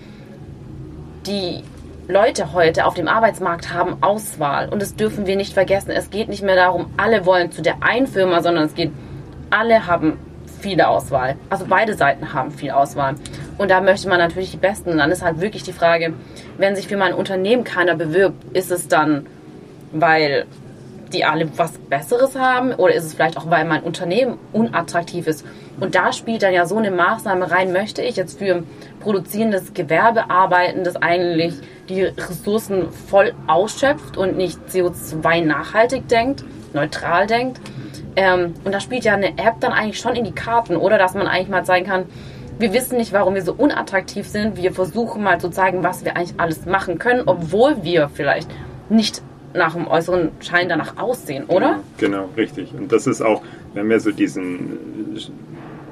die 1.25 1.63
Leute 2.11 2.51
heute 2.51 2.85
auf 2.85 2.93
dem 2.93 3.07
Arbeitsmarkt 3.07 3.73
haben 3.73 4.03
Auswahl. 4.03 4.67
Und 4.67 4.81
das 4.81 4.97
dürfen 4.97 5.25
wir 5.27 5.37
nicht 5.37 5.53
vergessen. 5.53 5.91
Es 5.91 6.09
geht 6.09 6.27
nicht 6.27 6.43
mehr 6.43 6.57
darum, 6.57 6.87
alle 6.97 7.25
wollen 7.25 7.53
zu 7.53 7.61
der 7.61 7.81
einen 7.81 8.05
Firma, 8.05 8.41
sondern 8.41 8.65
es 8.65 8.75
geht, 8.75 8.91
alle 9.49 9.87
haben 9.87 10.19
viele 10.59 10.89
Auswahl. 10.89 11.37
Also 11.49 11.65
beide 11.69 11.93
Seiten 11.93 12.33
haben 12.33 12.51
viel 12.51 12.71
Auswahl. 12.71 13.15
Und 13.57 13.71
da 13.71 13.79
möchte 13.79 14.09
man 14.09 14.19
natürlich 14.19 14.51
die 14.51 14.57
Besten. 14.57 14.89
Und 14.91 14.97
dann 14.97 15.09
ist 15.09 15.23
halt 15.23 15.39
wirklich 15.39 15.63
die 15.63 15.71
Frage, 15.71 16.13
wenn 16.57 16.75
sich 16.75 16.89
für 16.89 16.97
mein 16.97 17.13
Unternehmen 17.13 17.63
keiner 17.63 17.95
bewirbt, 17.95 18.43
ist 18.53 18.71
es 18.71 18.89
dann, 18.89 19.25
weil 19.93 20.45
die 21.13 21.23
alle 21.23 21.49
was 21.57 21.77
Besseres 21.77 22.37
haben 22.37 22.73
oder 22.73 22.93
ist 22.93 23.05
es 23.05 23.13
vielleicht 23.13 23.37
auch, 23.37 23.49
weil 23.49 23.65
mein 23.65 23.83
Unternehmen 23.83 24.37
unattraktiv 24.51 25.27
ist? 25.27 25.45
Und 25.79 25.95
da 25.95 26.11
spielt 26.11 26.43
dann 26.43 26.53
ja 26.53 26.65
so 26.65 26.77
eine 26.77 26.91
Maßnahme 26.91 27.51
rein, 27.51 27.71
möchte 27.71 28.01
ich 28.01 28.17
jetzt 28.17 28.39
für 28.39 28.63
produzierendes 28.99 29.73
Gewerbe 29.73 30.29
arbeiten, 30.29 30.83
das 30.83 30.95
eigentlich 30.97 31.55
die 31.91 32.03
Ressourcen 32.03 32.91
voll 32.91 33.33
ausschöpft 33.47 34.17
und 34.17 34.37
nicht 34.37 34.59
CO2 34.69 35.43
nachhaltig 35.43 36.07
denkt, 36.07 36.43
neutral 36.73 37.27
denkt. 37.27 37.59
Ähm, 38.15 38.53
und 38.63 38.73
da 38.73 38.79
spielt 38.79 39.03
ja 39.03 39.13
eine 39.13 39.37
App 39.37 39.59
dann 39.59 39.71
eigentlich 39.71 39.99
schon 39.99 40.15
in 40.15 40.23
die 40.23 40.33
Karten, 40.33 40.75
oder 40.75 40.97
dass 40.97 41.13
man 41.13 41.27
eigentlich 41.27 41.49
mal 41.49 41.63
zeigen 41.63 41.85
kann, 41.85 42.05
wir 42.59 42.73
wissen 42.73 42.97
nicht, 42.97 43.11
warum 43.11 43.33
wir 43.33 43.41
so 43.41 43.53
unattraktiv 43.53 44.27
sind. 44.27 44.55
Wir 44.55 44.71
versuchen 44.71 45.23
mal 45.23 45.39
zu 45.39 45.49
zeigen, 45.49 45.83
was 45.83 46.05
wir 46.05 46.15
eigentlich 46.15 46.39
alles 46.39 46.65
machen 46.65 46.99
können, 46.99 47.23
obwohl 47.25 47.83
wir 47.83 48.09
vielleicht 48.13 48.49
nicht 48.89 49.23
nach 49.53 49.73
dem 49.73 49.87
äußeren 49.87 50.31
Schein 50.39 50.69
danach 50.69 50.97
aussehen, 50.97 51.45
oder? 51.45 51.79
Genau, 51.97 52.17
genau 52.23 52.29
richtig. 52.37 52.73
Und 52.73 52.91
das 52.91 53.07
ist 53.07 53.21
auch, 53.21 53.41
wenn 53.73 53.89
wir 53.89 53.99
so 53.99 54.11
diesen, 54.11 54.77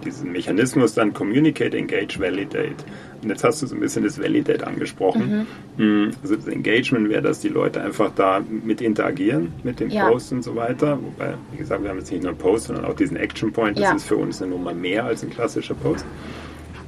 diesen 0.06 0.32
Mechanismus 0.32 0.94
dann 0.94 1.14
Communicate, 1.14 1.78
Engage, 1.78 2.20
Validate. 2.20 2.76
Und 3.22 3.30
jetzt 3.30 3.44
hast 3.44 3.62
du 3.62 3.68
so 3.68 3.76
ein 3.76 3.82
bisschen 3.82 4.04
das 4.04 4.20
Validate 4.20 4.66
angesprochen. 4.66 5.48
Mhm. 5.78 5.84
Hm, 5.84 6.12
also 6.22 6.36
das 6.36 6.48
Engagement 6.48 7.10
wäre, 7.10 7.22
dass 7.22 7.40
die 7.40 7.50
Leute 7.50 7.82
einfach 7.82 8.12
da 8.16 8.42
mit 8.64 8.82
interagieren, 8.82 9.54
mit 9.64 9.80
dem 9.80 9.90
ja. 9.90 10.10
Post 10.10 10.32
und 10.32 10.44
so 10.44 10.56
weiter. 10.56 11.00
Wobei, 11.02 11.34
wie 11.52 11.58
gesagt, 11.58 11.84
wir 11.84 11.90
haben 11.90 11.98
jetzt 11.98 12.12
nicht 12.12 12.24
nur 12.24 12.32
einen 12.32 12.40
Post, 12.40 12.68
sondern 12.68 12.86
auch 12.86 12.96
diesen 12.96 13.18
Action 13.18 13.52
Point. 13.52 13.78
Das 13.78 13.84
ja. 13.84 13.96
ist 13.96 14.08
für 14.08 14.18
uns 14.18 14.42
eine 14.42 14.52
Nummer 14.52 14.74
mehr 14.74 15.06
als 15.06 15.24
ein 15.24 15.30
klassischer 15.30 15.76
Post. 15.76 16.06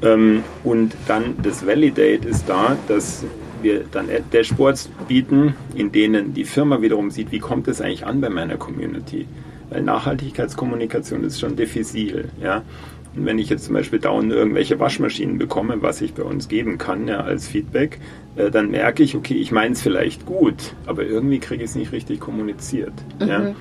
Ähm, 0.02 0.44
und 0.64 0.96
dann 1.08 1.36
das 1.44 1.66
Validate 1.66 2.28
ist 2.28 2.48
da, 2.48 2.78
dass 2.88 3.24
wir 3.62 3.84
dann 3.92 4.08
Dashboards 4.34 4.90
bieten, 5.08 5.54
in 5.76 5.92
denen 5.92 6.34
die 6.34 6.46
Firma 6.46 6.82
wiederum 6.82 7.12
sieht, 7.12 7.32
wie 7.32 7.40
kommt 7.40 7.68
es 7.68 7.82
eigentlich 7.82 8.06
an 8.06 8.22
bei 8.22 8.30
meiner 8.30 8.58
Community. 8.58 9.28
Weil 9.70 9.84
Nachhaltigkeitskommunikation 9.84 11.24
ist 11.24 11.40
schon 11.40 11.56
diffizil. 11.56 12.30
Ja? 12.42 12.64
Und 13.16 13.26
wenn 13.26 13.40
ich 13.40 13.50
jetzt 13.50 13.66
zum 13.66 13.74
Beispiel 13.74 14.00
dauernd 14.00 14.32
irgendwelche 14.32 14.80
Waschmaschinen 14.80 15.38
bekomme, 15.38 15.82
was 15.82 16.02
ich 16.02 16.14
bei 16.14 16.24
uns 16.24 16.48
geben 16.48 16.78
kann 16.78 17.08
ja, 17.08 17.22
als 17.22 17.48
Feedback, 17.48 18.00
äh, 18.36 18.50
dann 18.50 18.72
merke 18.72 19.04
ich, 19.04 19.16
okay, 19.16 19.34
ich 19.34 19.52
meine 19.52 19.74
es 19.74 19.82
vielleicht 19.82 20.26
gut, 20.26 20.76
aber 20.86 21.06
irgendwie 21.06 21.40
kriege 21.40 21.64
ich 21.64 21.72
es 21.72 21.76
nicht 21.76 21.92
richtig 21.92 22.20
kommuniziert. 22.20 22.94
Mhm. 23.20 23.28
Ja? 23.28 23.54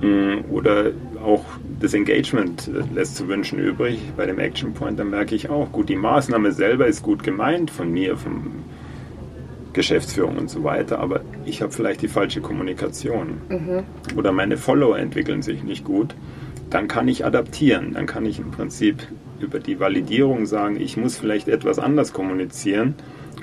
Mm, 0.00 0.44
oder 0.50 0.92
auch 1.24 1.44
das 1.80 1.94
Engagement 1.94 2.68
äh, 2.68 2.94
lässt 2.94 3.16
zu 3.16 3.28
wünschen 3.28 3.58
übrig. 3.58 4.00
Bei 4.16 4.26
dem 4.26 4.38
Action 4.38 4.74
Point, 4.74 4.98
dann 4.98 5.10
merke 5.10 5.34
ich 5.34 5.48
auch, 5.48 5.70
gut, 5.70 5.88
die 5.88 5.96
Maßnahme 5.96 6.52
selber 6.52 6.86
ist 6.86 7.02
gut 7.02 7.22
gemeint 7.22 7.70
von 7.70 7.92
mir, 7.92 8.16
von 8.16 8.64
Geschäftsführung 9.72 10.38
und 10.38 10.50
so 10.50 10.64
weiter, 10.64 10.98
aber 10.98 11.20
ich 11.44 11.62
habe 11.62 11.72
vielleicht 11.72 12.02
die 12.02 12.08
falsche 12.08 12.40
Kommunikation. 12.40 13.38
Mhm. 13.48 13.82
Oder 14.16 14.32
meine 14.32 14.56
Follower 14.56 14.98
entwickeln 14.98 15.42
sich 15.42 15.62
nicht 15.62 15.84
gut. 15.84 16.16
Dann 16.70 16.88
kann 16.88 17.08
ich 17.08 17.24
adaptieren. 17.24 17.94
Dann 17.94 18.06
kann 18.06 18.26
ich 18.26 18.38
im 18.38 18.50
Prinzip 18.50 19.06
über 19.40 19.58
die 19.60 19.80
Validierung 19.80 20.46
sagen, 20.46 20.80
ich 20.80 20.96
muss 20.96 21.16
vielleicht 21.16 21.48
etwas 21.48 21.78
anders 21.78 22.12
kommunizieren 22.12 22.94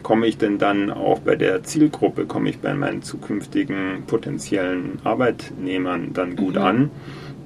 komme 0.05 0.27
ich 0.27 0.37
denn 0.37 0.59
dann 0.59 0.91
auch 0.91 1.17
bei 1.17 1.35
der 1.35 1.63
Zielgruppe, 1.63 2.27
komme 2.27 2.51
ich 2.51 2.59
bei 2.59 2.75
meinen 2.75 3.01
zukünftigen 3.01 4.03
potenziellen 4.05 4.99
Arbeitnehmern 5.03 6.13
dann 6.13 6.35
gut 6.35 6.53
mhm. 6.53 6.61
an, 6.61 6.91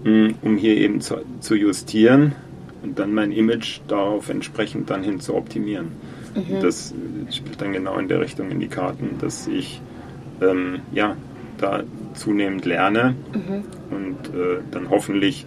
mm, 0.04 0.28
um 0.42 0.58
hier 0.58 0.76
eben 0.76 1.00
zu, 1.00 1.22
zu, 1.40 1.56
justieren 1.56 2.36
und 2.84 3.00
dann 3.00 3.14
mein 3.14 3.32
Image 3.32 3.80
darauf 3.88 4.28
entsprechend 4.28 4.90
dann 4.90 5.04
hin 5.04 5.22
zu 5.22 5.36
optimieren. 5.36 5.94
Mhm. 6.36 6.62
Das 6.62 6.94
spielt 7.32 7.62
dann 7.62 7.72
genau 7.72 7.98
in 7.98 8.10
der 8.10 8.20
Richtung 8.20 8.52
in 8.52 8.60
die 8.60 8.68
Karten, 8.68 9.18
dass 9.22 9.48
ich 9.48 9.80
ähm, 10.42 10.82
ja, 10.92 11.16
da 11.60 11.84
zunehmend 12.14 12.66
lerne 12.66 13.16
mhm. 13.34 13.64
und 13.90 14.36
äh, 14.38 14.58
dann 14.72 14.90
hoffentlich 14.90 15.46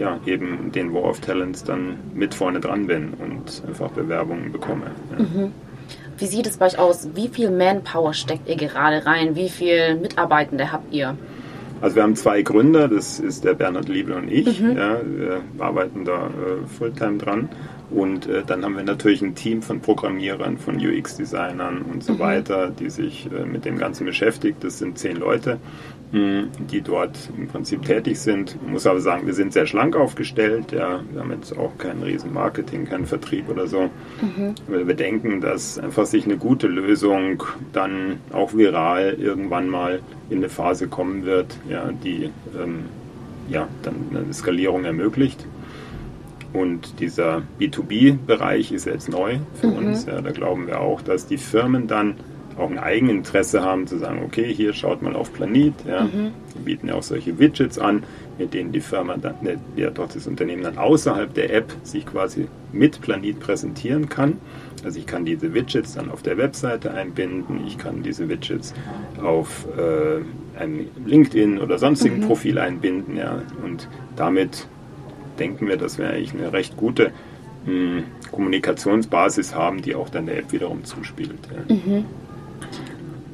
ja, 0.00 0.18
eben 0.24 0.72
den 0.72 0.94
War 0.94 1.04
of 1.04 1.20
Talents 1.20 1.62
dann 1.62 1.98
mit 2.14 2.34
vorne 2.34 2.58
dran 2.58 2.86
bin 2.86 3.12
und 3.18 3.62
einfach 3.68 3.90
Bewerbungen 3.90 4.50
bekomme. 4.50 4.86
Ja. 5.12 5.22
Mhm. 5.22 5.52
Wie 6.16 6.26
sieht 6.26 6.46
es 6.46 6.56
bei 6.56 6.66
euch 6.66 6.78
aus? 6.78 7.08
Wie 7.14 7.28
viel 7.28 7.50
Manpower 7.50 8.14
steckt 8.14 8.48
ihr 8.48 8.56
gerade 8.56 9.04
rein? 9.04 9.36
Wie 9.36 9.50
viele 9.50 9.96
Mitarbeitende 9.96 10.72
habt 10.72 10.92
ihr? 10.92 11.16
Also 11.82 11.96
wir 11.96 12.02
haben 12.02 12.16
zwei 12.16 12.42
Gründer, 12.42 12.88
das 12.88 13.20
ist 13.20 13.44
der 13.44 13.54
Bernhard 13.54 13.88
Liebel 13.88 14.14
und 14.14 14.30
ich. 14.30 14.60
Mhm. 14.60 14.76
Ja, 14.76 15.00
wir 15.04 15.42
arbeiten 15.58 16.04
da 16.04 16.26
äh, 16.26 16.66
Fulltime 16.66 17.18
dran. 17.18 17.48
Und 17.90 18.26
äh, 18.26 18.42
dann 18.46 18.64
haben 18.64 18.76
wir 18.76 18.84
natürlich 18.84 19.20
ein 19.20 19.34
Team 19.34 19.62
von 19.62 19.80
Programmierern, 19.80 20.58
von 20.58 20.76
UX-Designern 20.76 21.82
und 21.82 22.04
so 22.04 22.14
mhm. 22.14 22.18
weiter, 22.20 22.70
die 22.70 22.88
sich 22.88 23.28
äh, 23.32 23.44
mit 23.44 23.64
dem 23.64 23.78
Ganzen 23.78 24.06
beschäftigt. 24.06 24.62
Das 24.62 24.78
sind 24.78 24.98
zehn 24.98 25.16
Leute, 25.16 25.58
mh, 26.12 26.18
hm, 26.18 26.48
die 26.70 26.82
dort 26.82 27.18
im 27.36 27.48
Prinzip 27.48 27.82
tätig 27.82 28.20
sind. 28.20 28.56
Ich 28.64 28.70
muss 28.70 28.86
aber 28.86 29.00
sagen, 29.00 29.26
wir 29.26 29.34
sind 29.34 29.52
sehr 29.52 29.66
schlank 29.66 29.96
aufgestellt. 29.96 30.70
Ja. 30.70 31.00
Wir 31.10 31.20
haben 31.20 31.32
jetzt 31.32 31.56
auch 31.58 31.76
kein 31.78 32.02
riesen 32.02 32.32
Marketing, 32.32 32.84
keinen 32.84 33.06
Vertrieb 33.06 33.48
oder 33.48 33.66
so. 33.66 33.90
Mhm. 34.20 34.54
Wir 34.68 34.94
denken, 34.94 35.40
dass 35.40 35.78
einfach 35.78 36.06
sich 36.06 36.24
eine 36.24 36.36
gute 36.36 36.68
Lösung 36.68 37.42
dann 37.72 38.20
auch 38.32 38.54
viral 38.54 39.16
irgendwann 39.18 39.68
mal 39.68 40.00
in 40.28 40.38
eine 40.38 40.48
Phase 40.48 40.86
kommen 40.86 41.24
wird, 41.24 41.58
ja, 41.68 41.90
die 42.04 42.30
ähm, 42.56 42.84
ja, 43.48 43.68
dann 43.82 43.94
eine 44.10 44.32
Skalierung 44.32 44.84
ermöglicht. 44.84 45.44
Und 46.52 46.98
dieser 47.00 47.42
B2B-Bereich 47.60 48.72
ist 48.72 48.86
jetzt 48.86 49.08
neu 49.08 49.38
für 49.54 49.68
mhm. 49.68 49.76
uns. 49.76 50.06
Ja, 50.06 50.20
da 50.20 50.30
glauben 50.32 50.66
wir 50.66 50.80
auch, 50.80 51.00
dass 51.00 51.26
die 51.26 51.38
Firmen 51.38 51.86
dann 51.86 52.16
auch 52.58 52.70
ein 52.70 52.78
Eigeninteresse 52.78 53.62
haben 53.62 53.86
zu 53.86 53.98
sagen, 53.98 54.22
okay, 54.24 54.52
hier 54.52 54.72
schaut 54.72 55.02
mal 55.02 55.16
auf 55.16 55.32
Planet. 55.32 55.74
Ja. 55.86 56.02
Mhm. 56.02 56.32
Die 56.54 56.58
bieten 56.64 56.88
ja 56.88 56.94
auch 56.94 57.02
solche 57.02 57.38
Widgets 57.38 57.78
an, 57.78 58.02
mit 58.38 58.54
denen 58.54 58.72
die 58.72 58.80
Firma 58.80 59.16
dann, 59.16 59.36
ja, 59.76 59.90
doch 59.90 60.08
das 60.08 60.26
Unternehmen 60.26 60.62
dann 60.62 60.76
außerhalb 60.76 61.32
der 61.32 61.54
App 61.54 61.72
sich 61.82 62.04
quasi 62.04 62.48
mit 62.72 63.00
Planet 63.00 63.38
präsentieren 63.40 64.08
kann. 64.08 64.38
Also 64.84 64.98
ich 64.98 65.06
kann 65.06 65.24
diese 65.24 65.52
Widgets 65.54 65.94
dann 65.94 66.10
auf 66.10 66.22
der 66.22 66.38
Webseite 66.38 66.92
einbinden, 66.92 67.60
ich 67.66 67.76
kann 67.78 68.02
diese 68.02 68.28
Widgets 68.28 68.74
auf 69.22 69.66
äh, 69.76 70.60
ein 70.60 70.86
LinkedIn 71.04 71.58
oder 71.58 71.78
sonstigen 71.78 72.20
mhm. 72.20 72.26
Profil 72.26 72.58
einbinden, 72.58 73.16
ja, 73.16 73.42
und 73.62 73.88
damit 74.16 74.66
denken 75.40 75.66
wir, 75.66 75.76
dass 75.76 75.98
wir 75.98 76.10
eigentlich 76.10 76.34
eine 76.34 76.52
recht 76.52 76.76
gute 76.76 77.12
mh, 77.64 77.72
hm, 77.72 78.04
Kommunikationsbasis 78.30 79.54
haben, 79.54 79.82
die 79.82 79.94
auch 79.94 80.08
dann 80.08 80.26
der 80.26 80.38
App 80.38 80.52
wiederum 80.52 80.84
zuspielt. 80.84 81.38
Ja. 81.50 81.74
Mhm. 81.74 82.04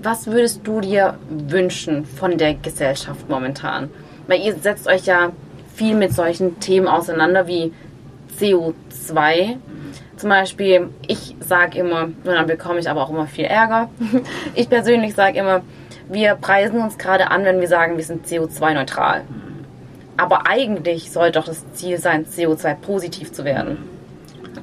Was 0.03 0.27
würdest 0.29 0.61
du 0.65 0.81
dir 0.81 1.19
wünschen 1.29 2.05
von 2.05 2.39
der 2.39 2.55
Gesellschaft 2.55 3.29
momentan? 3.29 3.91
Weil 4.29 4.41
ihr 4.41 4.55
setzt 4.55 4.87
euch 4.87 5.05
ja 5.07 5.33
viel 5.75 5.97
mit 5.97 6.13
solchen 6.13 6.61
Themen 6.61 6.87
auseinander 6.87 7.47
wie 7.47 7.73
CO2. 8.39 9.57
Zum 10.17 10.31
Beispiel, 10.31 10.89
ich 11.07 11.35
sage 11.41 11.79
immer, 11.79 12.05
und 12.05 12.25
dann 12.25 12.47
bekomme 12.47 12.79
ich 12.79 12.89
aber 12.89 13.03
auch 13.03 13.11
immer 13.11 13.27
viel 13.27 13.45
Ärger. 13.45 13.91
Ich 14.55 14.69
persönlich 14.69 15.15
sage 15.15 15.39
immer, 15.39 15.63
wir 16.09 16.35
preisen 16.37 16.81
uns 16.81 16.97
gerade 16.99 17.31
an, 17.31 17.45
wenn 17.45 17.61
wir 17.61 17.69
sagen, 17.69 17.97
wir 17.97 18.05
sind 18.05 18.27
CO2-neutral. 18.27 19.23
Aber 20.17 20.47
eigentlich 20.47 21.11
sollte 21.13 21.39
doch 21.39 21.47
das 21.47 21.65
Ziel 21.73 21.99
sein, 21.99 22.27
CO2-positiv 22.27 23.33
zu 23.33 23.45
werden. 23.45 23.79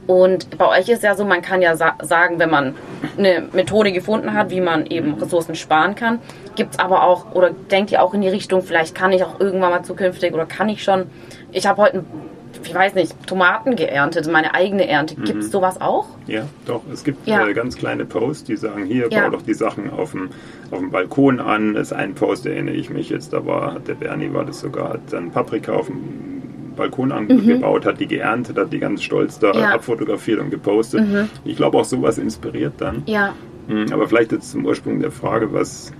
Und 0.07 0.57
bei 0.57 0.67
euch 0.67 0.89
ist 0.89 1.03
ja 1.03 1.15
so, 1.15 1.24
man 1.24 1.41
kann 1.41 1.62
ja 1.62 1.75
sa 1.75 1.95
sagen, 2.01 2.39
wenn 2.39 2.50
man 2.50 2.75
eine 3.17 3.48
Methode 3.53 3.91
gefunden 3.91 4.33
hat, 4.33 4.50
wie 4.50 4.60
man 4.60 4.86
eben 4.88 5.13
Ressourcen 5.15 5.55
sparen 5.55 5.95
kann, 5.95 6.19
gibt 6.55 6.74
es 6.74 6.79
aber 6.79 7.03
auch, 7.03 7.33
oder 7.33 7.51
denkt 7.51 7.91
ihr 7.91 8.01
auch 8.01 8.13
in 8.13 8.22
die 8.22 8.29
Richtung, 8.29 8.63
vielleicht 8.63 8.95
kann 8.95 9.12
ich 9.12 9.24
auch 9.24 9.39
irgendwann 9.39 9.72
mal 9.72 9.83
zukünftig 9.83 10.33
oder 10.33 10.45
kann 10.45 10.67
ich 10.67 10.83
schon, 10.83 11.10
ich 11.51 11.67
habe 11.67 11.81
heute, 11.81 12.03
ich 12.65 12.74
weiß 12.74 12.96
nicht, 12.96 13.27
Tomaten 13.27 13.75
geerntet, 13.75 14.29
meine 14.32 14.53
eigene 14.53 14.88
Ernte. 14.88 15.20
Mhm. 15.20 15.25
Gibt 15.25 15.43
es 15.43 15.51
sowas 15.51 15.79
auch? 15.82 16.08
Ja, 16.27 16.46
doch. 16.65 16.82
Es 16.91 17.03
gibt 17.03 17.27
ja. 17.27 17.48
äh, 17.48 17.53
ganz 17.53 17.75
kleine 17.75 18.05
Posts, 18.05 18.46
die 18.46 18.55
sagen, 18.55 18.86
hier, 18.86 19.08
ja. 19.10 19.24
bau 19.24 19.32
doch 19.32 19.41
die 19.41 19.53
Sachen 19.53 19.89
auf 19.89 20.12
dem, 20.12 20.29
auf 20.72 20.79
dem 20.79 20.91
Balkon 20.91 21.39
an. 21.39 21.74
Das 21.74 21.88
ist 21.88 21.93
ein 21.93 22.15
Post, 22.15 22.46
erinnere 22.46 22.75
ich 22.75 22.89
mich 22.89 23.10
jetzt, 23.10 23.34
da 23.34 23.46
war, 23.46 23.79
der 23.79 23.96
Bernie 23.96 24.34
war 24.34 24.46
das 24.46 24.60
sogar, 24.60 24.93
hat 24.93 25.01
dann 25.12 25.32
Paprika 25.32 25.74
auf 25.74 25.88
dem 25.88 26.34
Balkon 26.75 27.12
angebaut, 27.12 27.86
mhm. 27.86 27.89
hat 27.89 28.00
die 28.00 28.08
geerntet, 28.08 28.58
hat 28.58 28.74
die 28.74 28.79
ganz 28.79 29.03
stolz 29.03 29.39
da 29.39 29.51
ja. 29.53 29.70
abfotografiert 29.70 30.39
und 30.39 30.50
gepostet. 30.50 31.08
Mhm. 31.08 31.29
Ich 31.46 31.55
glaube 31.55 31.77
auch 31.77 31.86
sowas 31.86 32.17
inspiriert 32.17 32.74
dann. 32.79 33.03
Ja. 33.05 33.34
Hm, 33.67 33.93
aber 33.93 34.08
vielleicht 34.08 34.32
jetzt 34.32 34.51
zum 34.51 34.65
Ursprung 34.65 35.00
der 35.00 35.12
Frage, 35.12 35.53
was 35.53 35.93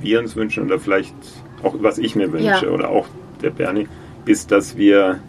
wir 0.00 0.20
uns 0.20 0.36
wünschen 0.36 0.64
oder 0.64 0.78
vielleicht 0.78 1.14
auch 1.62 1.74
was 1.80 1.98
ich 1.98 2.14
mir 2.14 2.32
wünsche 2.32 2.66
ja. 2.66 2.70
oder 2.70 2.90
auch 2.90 3.06
der 3.42 3.50
Bernie, 3.50 3.88
ist, 4.26 4.52
dass 4.52 4.76
wir 4.76 5.20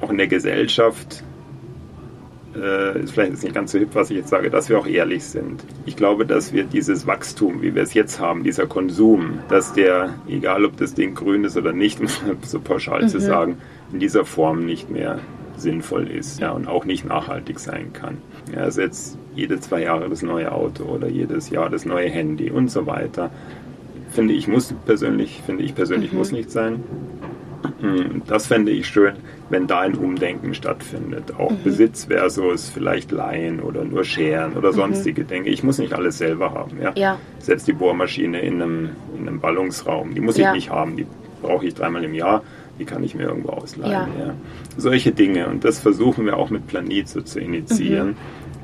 auch 0.00 0.10
in 0.10 0.18
der 0.18 0.28
Gesellschaft 0.28 1.22
äh, 2.56 3.00
ist 3.00 3.12
vielleicht 3.12 3.42
nicht 3.42 3.54
ganz 3.54 3.72
so 3.72 3.78
hip, 3.78 3.90
was 3.94 4.10
ich 4.10 4.16
jetzt 4.16 4.28
sage, 4.28 4.50
dass 4.50 4.68
wir 4.68 4.78
auch 4.78 4.86
ehrlich 4.86 5.24
sind. 5.24 5.64
Ich 5.86 5.96
glaube, 5.96 6.26
dass 6.26 6.52
wir 6.52 6.64
dieses 6.64 7.06
Wachstum, 7.06 7.62
wie 7.62 7.74
wir 7.74 7.82
es 7.82 7.94
jetzt 7.94 8.20
haben, 8.20 8.44
dieser 8.44 8.66
Konsum, 8.66 9.40
dass 9.48 9.72
der, 9.72 10.14
egal 10.28 10.64
ob 10.64 10.76
das 10.76 10.94
Ding 10.94 11.14
grün 11.14 11.44
ist 11.44 11.56
oder 11.56 11.72
nicht, 11.72 12.00
um 12.00 12.08
so 12.42 12.60
pauschal 12.60 13.02
mhm. 13.02 13.08
zu 13.08 13.20
sagen, 13.20 13.58
in 13.92 13.98
dieser 13.98 14.24
Form 14.24 14.64
nicht 14.64 14.90
mehr 14.90 15.20
sinnvoll 15.56 16.08
ist 16.08 16.40
ja, 16.40 16.50
und 16.50 16.66
auch 16.66 16.84
nicht 16.84 17.04
nachhaltig 17.04 17.60
sein 17.60 17.92
kann. 17.92 18.18
Ja, 18.52 18.62
also 18.62 18.80
jetzt 18.80 19.18
jede 19.34 19.60
zwei 19.60 19.82
Jahre 19.82 20.08
das 20.08 20.22
neue 20.22 20.52
Auto 20.52 20.84
oder 20.84 21.08
jedes 21.08 21.50
Jahr 21.50 21.70
das 21.70 21.84
neue 21.84 22.08
Handy 22.08 22.50
und 22.50 22.70
so 22.70 22.86
weiter. 22.86 23.30
Finde 24.10 24.34
ich 24.34 24.46
muss 24.46 24.74
persönlich, 24.84 25.42
finde 25.44 25.64
ich 25.64 25.74
persönlich 25.74 26.12
mhm. 26.12 26.18
muss 26.18 26.32
nicht 26.32 26.50
sein. 26.50 26.82
Hm, 27.84 28.22
das 28.26 28.46
fände 28.46 28.72
ich 28.72 28.86
schön, 28.86 29.14
wenn 29.50 29.66
da 29.66 29.80
ein 29.80 29.94
Umdenken 29.94 30.54
stattfindet. 30.54 31.34
Auch 31.38 31.50
mhm. 31.50 31.62
Besitz 31.62 32.06
versus 32.06 32.70
vielleicht 32.70 33.12
Leihen 33.12 33.60
oder 33.60 33.84
nur 33.84 34.04
Scheren 34.04 34.54
oder 34.54 34.72
mhm. 34.72 34.76
sonstige 34.76 35.22
mhm. 35.22 35.28
Dinge. 35.28 35.48
Ich 35.50 35.62
muss 35.62 35.78
nicht 35.78 35.92
alles 35.92 36.18
selber 36.18 36.52
haben. 36.52 36.80
Ja? 36.80 36.92
ja. 36.96 37.18
Selbst 37.38 37.68
die 37.68 37.74
Bohrmaschine 37.74 38.40
in 38.40 38.62
einem, 38.62 38.90
in 39.16 39.28
einem 39.28 39.40
Ballungsraum, 39.40 40.14
die 40.14 40.20
muss 40.20 40.38
ja. 40.38 40.48
ich 40.48 40.54
nicht 40.54 40.70
haben. 40.70 40.96
Die 40.96 41.06
brauche 41.42 41.66
ich 41.66 41.74
dreimal 41.74 42.02
im 42.04 42.14
Jahr. 42.14 42.42
Die 42.78 42.86
kann 42.86 43.04
ich 43.04 43.14
mir 43.14 43.24
irgendwo 43.24 43.50
ausleihen. 43.50 43.92
Ja. 43.92 44.34
Solche 44.76 45.12
Dinge. 45.12 45.46
Und 45.48 45.64
das 45.64 45.78
versuchen 45.78 46.26
wir 46.26 46.36
auch 46.36 46.50
mit 46.50 46.66
Planet 46.66 47.08
so 47.08 47.20
zu 47.20 47.38
initiieren. 47.38 48.08
Mhm. 48.08 48.16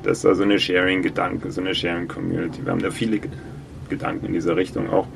Das 0.03 0.19
ist 0.19 0.25
also 0.25 0.43
eine 0.43 0.59
Sharing-Gedanke, 0.59 1.51
so 1.51 1.61
eine 1.61 1.75
Sharing-Community. 1.75 2.65
Wir 2.65 2.71
haben 2.71 2.81
da 2.81 2.89
viele 2.89 3.21
Gedanken 3.87 4.25
in 4.25 4.33
dieser 4.33 4.55
Richtung 4.55 4.89
auch, 4.89 5.07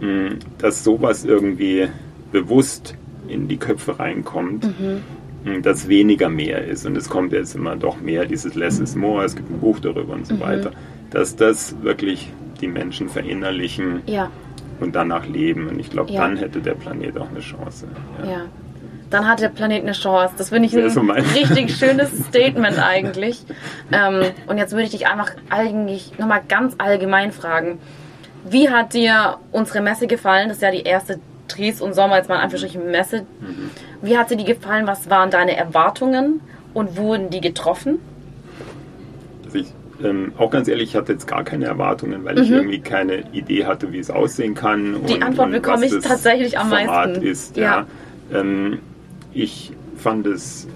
hm, 0.00 0.38
dass 0.58 0.84
sowas 0.84 1.24
irgendwie 1.24 1.88
bewusst 2.30 2.96
in 3.30 3.48
die 3.48 3.56
Köpfe 3.56 3.98
reinkommt, 3.98 4.64
mhm. 4.64 5.62
dass 5.62 5.88
weniger 5.88 6.28
mehr 6.28 6.64
ist. 6.66 6.86
Und 6.86 6.96
es 6.96 7.08
kommt 7.08 7.32
jetzt 7.32 7.54
immer 7.54 7.76
doch 7.76 8.00
mehr, 8.00 8.26
dieses 8.26 8.54
Less 8.54 8.78
is 8.78 8.94
more, 8.94 9.24
es 9.24 9.36
gibt 9.36 9.50
ein 9.50 9.60
Buch 9.60 9.80
darüber 9.80 10.14
und 10.14 10.26
so 10.26 10.34
mhm. 10.34 10.40
weiter, 10.40 10.72
dass 11.10 11.36
das 11.36 11.76
wirklich 11.82 12.30
die 12.60 12.68
Menschen 12.68 13.08
verinnerlichen 13.08 14.02
ja. 14.06 14.30
und 14.80 14.94
danach 14.94 15.26
leben. 15.26 15.68
Und 15.68 15.78
ich 15.78 15.90
glaube, 15.90 16.12
ja. 16.12 16.22
dann 16.22 16.36
hätte 16.36 16.60
der 16.60 16.74
Planet 16.74 17.18
auch 17.18 17.30
eine 17.30 17.40
Chance. 17.40 17.86
Ja. 18.22 18.30
ja. 18.30 18.40
Dann 19.10 19.26
hat 19.26 19.40
der 19.40 19.48
Planet 19.48 19.82
eine 19.82 19.92
Chance. 19.92 20.34
Das 20.38 20.50
finde 20.50 20.68
ich 20.68 20.76
ein 20.76 20.88
so 20.88 21.00
richtig 21.00 21.74
schönes 21.76 22.10
Statement 22.28 22.78
eigentlich. 22.78 23.44
Ähm, 23.90 24.22
und 24.46 24.56
jetzt 24.56 24.70
würde 24.72 24.84
ich 24.84 24.90
dich 24.90 25.08
einfach 25.08 25.32
eigentlich 25.50 26.12
nochmal 26.18 26.42
ganz 26.48 26.74
allgemein 26.78 27.32
fragen. 27.32 27.78
Wie 28.48 28.70
hat 28.70 28.94
dir 28.94 29.38
unsere 29.50 29.80
Messe 29.80 30.06
gefallen? 30.06 30.48
Das 30.48 30.58
ist 30.58 30.62
ja 30.62 30.70
die 30.70 30.82
erste 30.82 31.18
Paris 31.52 31.80
und 31.80 31.94
Sommer, 31.94 32.16
jetzt 32.16 32.28
mal 32.28 32.36
in 32.36 32.42
Anführungsstrichen 32.42 32.90
Messe. 32.90 33.22
Mhm. 33.40 33.70
Wie 34.02 34.16
hat 34.16 34.30
dir 34.30 34.36
die 34.36 34.44
gefallen? 34.44 34.86
Was 34.86 35.10
waren 35.10 35.30
deine 35.30 35.56
Erwartungen 35.56 36.40
und 36.74 36.96
wurden 36.96 37.30
die 37.30 37.40
getroffen? 37.40 37.98
Also 39.44 39.58
ich, 39.58 39.66
ähm, 40.02 40.32
auch 40.38 40.50
ganz 40.50 40.68
ehrlich, 40.68 40.90
ich 40.90 40.96
hatte 40.96 41.12
jetzt 41.12 41.26
gar 41.26 41.44
keine 41.44 41.66
Erwartungen, 41.66 42.24
weil 42.24 42.36
mhm. 42.36 42.42
ich 42.42 42.50
irgendwie 42.50 42.80
keine 42.80 43.24
Idee 43.32 43.66
hatte, 43.66 43.92
wie 43.92 43.98
es 43.98 44.10
aussehen 44.10 44.54
kann. 44.54 45.04
Die 45.06 45.14
und, 45.14 45.22
Antwort 45.22 45.46
und 45.46 45.52
bekomme 45.52 45.86
ich 45.86 45.98
tatsächlich 46.00 46.58
am 46.58 46.68
Format 46.68 47.08
meisten. 47.10 47.26
Ist, 47.26 47.56
ja. 47.56 47.86
ja. 48.32 48.40
Ähm, 48.40 48.78
ich 49.32 49.72
fand 49.96 50.26
es 50.26 50.66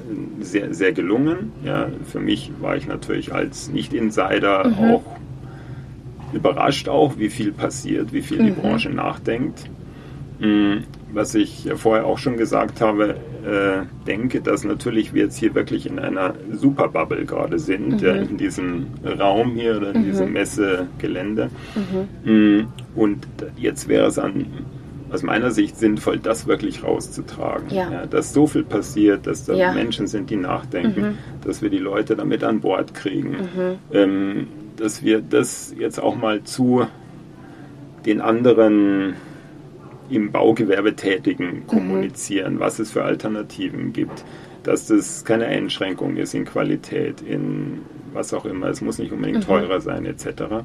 sehr, 0.40 0.74
sehr 0.74 0.92
gelungen. 0.92 1.52
Ja, 1.64 1.88
für 2.04 2.20
mich 2.20 2.52
war 2.60 2.76
ich 2.76 2.86
natürlich 2.86 3.32
als 3.32 3.68
Nicht-Insider 3.70 4.68
mhm. 4.68 4.90
auch 4.90 5.02
überrascht, 6.32 6.88
auch 6.88 7.16
wie 7.16 7.30
viel 7.30 7.52
passiert, 7.52 8.12
wie 8.12 8.22
viel 8.22 8.42
mhm. 8.42 8.46
die 8.46 8.52
Branche 8.52 8.90
nachdenkt. 8.90 9.70
Mm, 10.38 10.78
was 11.12 11.34
ich 11.34 11.68
vorher 11.76 12.06
auch 12.06 12.18
schon 12.18 12.36
gesagt 12.36 12.80
habe, 12.80 13.16
äh, 13.46 13.86
denke, 14.06 14.40
dass 14.40 14.64
natürlich 14.64 15.14
wir 15.14 15.24
jetzt 15.24 15.36
hier 15.36 15.54
wirklich 15.54 15.86
in 15.86 15.98
einer 15.98 16.34
Superbubble 16.52 17.24
gerade 17.24 17.58
sind, 17.58 18.02
mhm. 18.02 18.28
in 18.30 18.36
diesem 18.36 18.86
Raum 19.04 19.54
hier 19.54 19.76
oder 19.76 19.94
in 19.94 20.00
mhm. 20.00 20.04
diesem 20.04 20.32
Messegelände. 20.32 21.50
Mhm. 22.24 22.32
Mm, 22.32 22.66
und 22.96 23.26
jetzt 23.56 23.88
wäre 23.88 24.06
es 24.06 24.18
an 24.18 24.46
aus 25.14 25.22
meiner 25.22 25.52
Sicht 25.52 25.76
sinnvoll, 25.76 26.18
das 26.18 26.48
wirklich 26.48 26.82
rauszutragen. 26.82 27.70
Ja. 27.70 27.90
Ja, 27.90 28.06
dass 28.06 28.32
so 28.32 28.48
viel 28.48 28.64
passiert, 28.64 29.28
dass 29.28 29.44
da 29.44 29.54
ja. 29.54 29.72
Menschen 29.72 30.08
sind, 30.08 30.28
die 30.28 30.36
nachdenken, 30.36 31.00
mhm. 31.00 31.18
dass 31.44 31.62
wir 31.62 31.70
die 31.70 31.78
Leute 31.78 32.16
damit 32.16 32.42
an 32.42 32.60
Bord 32.60 32.94
kriegen, 32.94 33.30
mhm. 33.30 33.78
ähm, 33.92 34.48
dass 34.76 35.04
wir 35.04 35.20
das 35.20 35.72
jetzt 35.78 36.02
auch 36.02 36.16
mal 36.16 36.42
zu 36.42 36.86
den 38.04 38.20
anderen 38.20 39.14
im 40.10 40.32
Baugewerbe 40.32 40.96
Tätigen 40.96 41.60
mhm. 41.60 41.66
kommunizieren, 41.66 42.54
mhm. 42.54 42.60
was 42.60 42.78
es 42.78 42.92
für 42.92 43.04
Alternativen 43.04 43.92
gibt, 43.92 44.24
dass 44.62 44.86
das 44.86 45.24
keine 45.24 45.46
Einschränkung 45.46 46.16
ist 46.16 46.34
in 46.34 46.44
Qualität, 46.44 47.20
in 47.20 47.82
was 48.12 48.32
auch 48.32 48.44
immer, 48.44 48.68
es 48.68 48.80
muss 48.80 48.98
nicht 48.98 49.12
unbedingt 49.12 49.40
mhm. 49.40 49.44
teurer 49.44 49.80
sein 49.80 50.06
etc. 50.06 50.64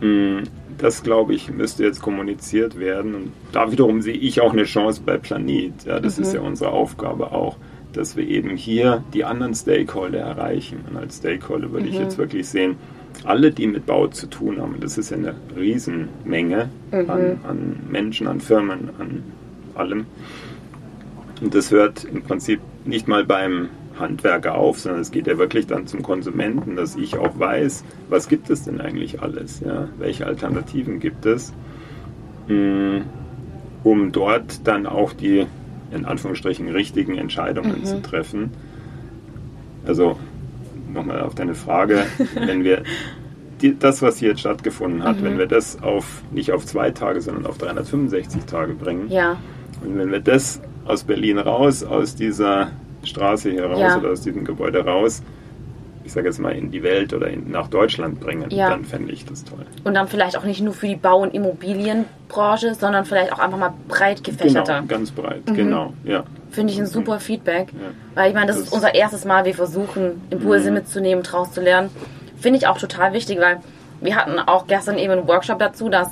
Mm, 0.00 0.38
das, 0.78 1.02
glaube 1.02 1.34
ich, 1.34 1.50
müsste 1.50 1.84
jetzt 1.84 2.02
kommuniziert 2.02 2.78
werden. 2.78 3.14
Und 3.14 3.32
da 3.52 3.70
wiederum 3.70 4.02
sehe 4.02 4.16
ich 4.16 4.40
auch 4.40 4.52
eine 4.52 4.64
Chance 4.64 5.02
bei 5.04 5.16
Planet. 5.18 5.84
Ja, 5.86 6.00
das 6.00 6.16
mhm. 6.16 6.24
ist 6.24 6.34
ja 6.34 6.40
unsere 6.40 6.70
Aufgabe 6.70 7.32
auch, 7.32 7.56
dass 7.92 8.16
wir 8.16 8.26
eben 8.26 8.56
hier 8.56 9.04
die 9.14 9.24
anderen 9.24 9.54
Stakeholder 9.54 10.20
erreichen. 10.20 10.80
Und 10.88 10.96
als 10.96 11.18
Stakeholder 11.18 11.70
würde 11.70 11.86
mhm. 11.86 11.92
ich 11.92 11.98
jetzt 11.98 12.18
wirklich 12.18 12.48
sehen, 12.48 12.76
alle, 13.24 13.52
die 13.52 13.66
mit 13.66 13.86
Bau 13.86 14.06
zu 14.08 14.26
tun 14.26 14.60
haben, 14.60 14.76
das 14.80 14.98
ist 14.98 15.10
ja 15.10 15.16
eine 15.16 15.34
Riesenmenge 15.56 16.70
mhm. 16.90 17.10
an, 17.10 17.40
an 17.44 17.76
Menschen, 17.90 18.26
an 18.26 18.40
Firmen, 18.40 18.90
an 18.98 19.22
allem. 19.74 20.06
Und 21.40 21.54
das 21.54 21.70
hört 21.70 22.04
im 22.04 22.22
Prinzip 22.22 22.60
nicht 22.84 23.08
mal 23.08 23.24
beim 23.24 23.68
Handwerker 23.98 24.54
auf, 24.54 24.78
sondern 24.78 25.00
es 25.00 25.10
geht 25.10 25.26
ja 25.26 25.38
wirklich 25.38 25.66
dann 25.66 25.86
zum 25.86 26.02
Konsumenten, 26.02 26.76
dass 26.76 26.96
ich 26.96 27.16
auch 27.16 27.38
weiß, 27.38 27.84
was 28.08 28.28
gibt 28.28 28.50
es 28.50 28.64
denn 28.64 28.80
eigentlich 28.80 29.22
alles, 29.22 29.60
ja? 29.60 29.88
welche 29.98 30.26
Alternativen 30.26 31.00
gibt 31.00 31.26
es, 31.26 31.52
mm, 32.48 32.98
um 33.84 34.12
dort 34.12 34.66
dann 34.66 34.86
auch 34.86 35.12
die 35.12 35.46
in 35.90 36.04
Anführungsstrichen 36.04 36.68
richtigen 36.68 37.18
Entscheidungen 37.18 37.80
mhm. 37.80 37.84
zu 37.84 38.02
treffen. 38.02 38.50
Also 39.86 40.18
nochmal 40.92 41.20
auf 41.20 41.34
deine 41.34 41.54
Frage, 41.54 42.04
wenn 42.34 42.64
wir 42.64 42.82
die, 43.60 43.78
das, 43.78 44.02
was 44.02 44.18
hier 44.18 44.30
jetzt 44.30 44.40
stattgefunden 44.40 45.04
hat, 45.04 45.20
mhm. 45.20 45.24
wenn 45.24 45.38
wir 45.38 45.46
das 45.46 45.82
auf 45.82 46.22
nicht 46.32 46.52
auf 46.52 46.66
zwei 46.66 46.90
Tage, 46.90 47.20
sondern 47.20 47.46
auf 47.46 47.58
365 47.58 48.44
Tage 48.44 48.74
bringen, 48.74 49.08
ja. 49.10 49.38
und 49.84 49.96
wenn 49.96 50.10
wir 50.10 50.20
das 50.20 50.60
aus 50.84 51.04
Berlin 51.04 51.38
raus, 51.38 51.84
aus 51.84 52.14
dieser 52.14 52.72
Straße 53.04 53.50
hier 53.50 53.66
raus 53.66 53.80
ja. 53.80 53.98
oder 53.98 54.10
aus 54.10 54.22
diesem 54.22 54.44
Gebäude 54.44 54.84
raus, 54.84 55.22
ich 56.12 56.14
sage 56.14 56.28
jetzt 56.28 56.40
mal, 56.40 56.54
in 56.54 56.70
die 56.70 56.82
Welt 56.82 57.14
oder 57.14 57.28
in, 57.28 57.50
nach 57.50 57.68
Deutschland 57.68 58.20
bringen, 58.20 58.50
ja. 58.50 58.68
dann 58.68 58.84
fände 58.84 59.14
ich 59.14 59.24
das 59.24 59.44
toll. 59.44 59.64
Und 59.82 59.94
dann 59.94 60.08
vielleicht 60.08 60.36
auch 60.36 60.44
nicht 60.44 60.60
nur 60.60 60.74
für 60.74 60.86
die 60.86 60.96
Bau- 60.96 61.22
und 61.22 61.32
Immobilienbranche, 61.32 62.74
sondern 62.74 63.06
vielleicht 63.06 63.32
auch 63.32 63.38
einfach 63.38 63.56
mal 63.56 63.72
breit 63.88 64.22
gefächerter. 64.22 64.82
Genau, 64.82 64.86
ganz 64.88 65.10
breit, 65.10 65.48
mhm. 65.48 65.54
genau, 65.54 65.94
ja. 66.04 66.24
Finde 66.50 66.74
ich 66.74 66.78
ein 66.78 66.86
super 66.86 67.18
Feedback. 67.18 67.68
Ja. 67.72 67.78
Weil 68.14 68.28
ich 68.28 68.34
meine, 68.34 68.48
das, 68.48 68.56
das, 68.56 68.66
ist 68.66 68.74
unser 68.74 68.94
erstes 68.94 69.24
Mal, 69.24 69.46
wir 69.46 69.54
versuchen, 69.54 70.20
Impulse 70.28 70.68
mhm. 70.68 70.74
mitzunehmen, 70.74 71.24
draus 71.24 71.52
zu 71.52 71.62
lernen. 71.62 71.88
Finde 72.38 72.58
ich 72.58 72.66
auch 72.66 72.76
total 72.76 73.14
wichtig, 73.14 73.40
weil 73.40 73.60
wir 74.02 74.14
hatten 74.14 74.38
auch 74.38 74.66
gestern 74.66 74.98
eben 74.98 75.12
einen 75.12 75.28
Workshop 75.28 75.60
dazu, 75.60 75.88
dass 75.88 76.10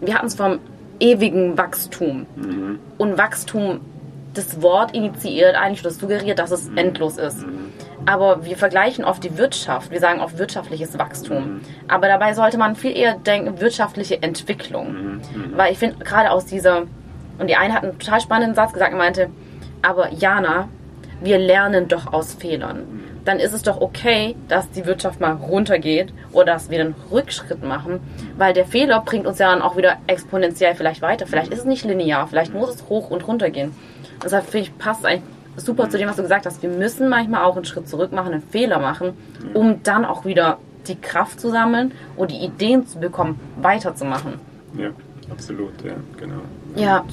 wir 0.00 0.14
hatten 0.14 0.28
es 0.28 0.36
vom 0.36 0.58
ewigen 1.00 1.58
Wachstum. 1.58 2.24
Mhm. 2.34 2.78
Und 2.96 3.18
Wachstum 3.18 3.80
das 4.32 4.62
Wort 4.62 4.94
initiiert 4.94 5.54
eigentlich 5.54 5.80
oder 5.80 5.90
suggeriert, 5.90 6.38
dass 6.38 6.50
es 6.50 6.70
mhm. 6.70 6.78
endlos 6.78 7.18
ist. 7.18 7.44
Mhm. 8.00 8.08
Aber 8.08 8.44
wir 8.44 8.56
vergleichen 8.56 9.04
oft 9.04 9.22
die 9.24 9.36
Wirtschaft. 9.38 9.90
Wir 9.90 10.00
sagen 10.00 10.20
oft 10.20 10.38
wirtschaftliches 10.38 10.98
Wachstum. 10.98 11.44
Mhm. 11.44 11.60
Aber 11.88 12.08
dabei 12.08 12.34
sollte 12.34 12.58
man 12.58 12.76
viel 12.76 12.96
eher 12.96 13.14
denken, 13.14 13.60
wirtschaftliche 13.60 14.22
Entwicklung. 14.22 15.20
Weil 15.54 15.72
ich 15.72 15.78
finde, 15.78 16.04
gerade 16.04 16.30
aus 16.30 16.46
dieser, 16.46 16.82
und 17.38 17.48
die 17.48 17.56
eine 17.56 17.74
hat 17.74 17.82
einen 17.82 17.98
total 17.98 18.20
spannenden 18.20 18.54
Satz 18.54 18.72
gesagt 18.72 18.92
und 18.92 18.98
meinte, 18.98 19.30
aber 19.82 20.12
Jana, 20.12 20.68
wir 21.20 21.38
lernen 21.38 21.88
doch 21.88 22.12
aus 22.12 22.34
Fehlern. 22.34 22.84
Dann 23.24 23.40
ist 23.40 23.52
es 23.52 23.62
doch 23.62 23.80
okay, 23.80 24.36
dass 24.48 24.70
die 24.70 24.86
Wirtschaft 24.86 25.20
mal 25.20 25.32
runtergeht 25.32 26.14
oder 26.32 26.54
dass 26.54 26.70
wir 26.70 26.80
einen 26.80 26.94
Rückschritt 27.10 27.62
machen, 27.62 28.00
weil 28.38 28.54
der 28.54 28.64
Fehler 28.64 29.00
bringt 29.00 29.26
uns 29.26 29.38
ja 29.38 29.50
dann 29.50 29.60
auch 29.60 29.76
wieder 29.76 29.96
exponentiell 30.06 30.74
vielleicht 30.74 31.02
weiter. 31.02 31.26
Vielleicht 31.26 31.52
ist 31.52 31.60
es 31.60 31.64
nicht 31.64 31.84
linear, 31.84 32.26
vielleicht 32.28 32.54
muss 32.54 32.70
es 32.70 32.88
hoch 32.88 33.10
und 33.10 33.26
runter 33.26 33.50
gehen. 33.50 33.74
Deshalb 34.24 34.44
finde 34.44 34.68
ich, 34.68 34.78
passt 34.78 35.04
eigentlich 35.04 35.24
super 35.58 35.88
zu 35.90 35.98
dem, 35.98 36.08
was 36.08 36.16
du 36.16 36.22
gesagt 36.22 36.46
hast. 36.46 36.62
Wir 36.62 36.70
müssen 36.70 37.08
manchmal 37.08 37.44
auch 37.44 37.56
einen 37.56 37.64
Schritt 37.64 37.88
zurück 37.88 38.12
machen, 38.12 38.32
einen 38.32 38.42
Fehler 38.42 38.78
machen, 38.78 39.12
um 39.54 39.82
dann 39.82 40.04
auch 40.04 40.24
wieder 40.24 40.58
die 40.86 40.96
Kraft 40.96 41.40
zu 41.40 41.50
sammeln 41.50 41.92
und 42.16 42.30
die 42.30 42.38
Ideen 42.38 42.86
zu 42.86 42.98
bekommen, 42.98 43.38
weiterzumachen. 43.60 44.34
Ja, 44.76 44.90
absolut, 45.30 45.72
ja, 45.84 45.94
genau. 46.16 46.40
Ja. 46.76 47.04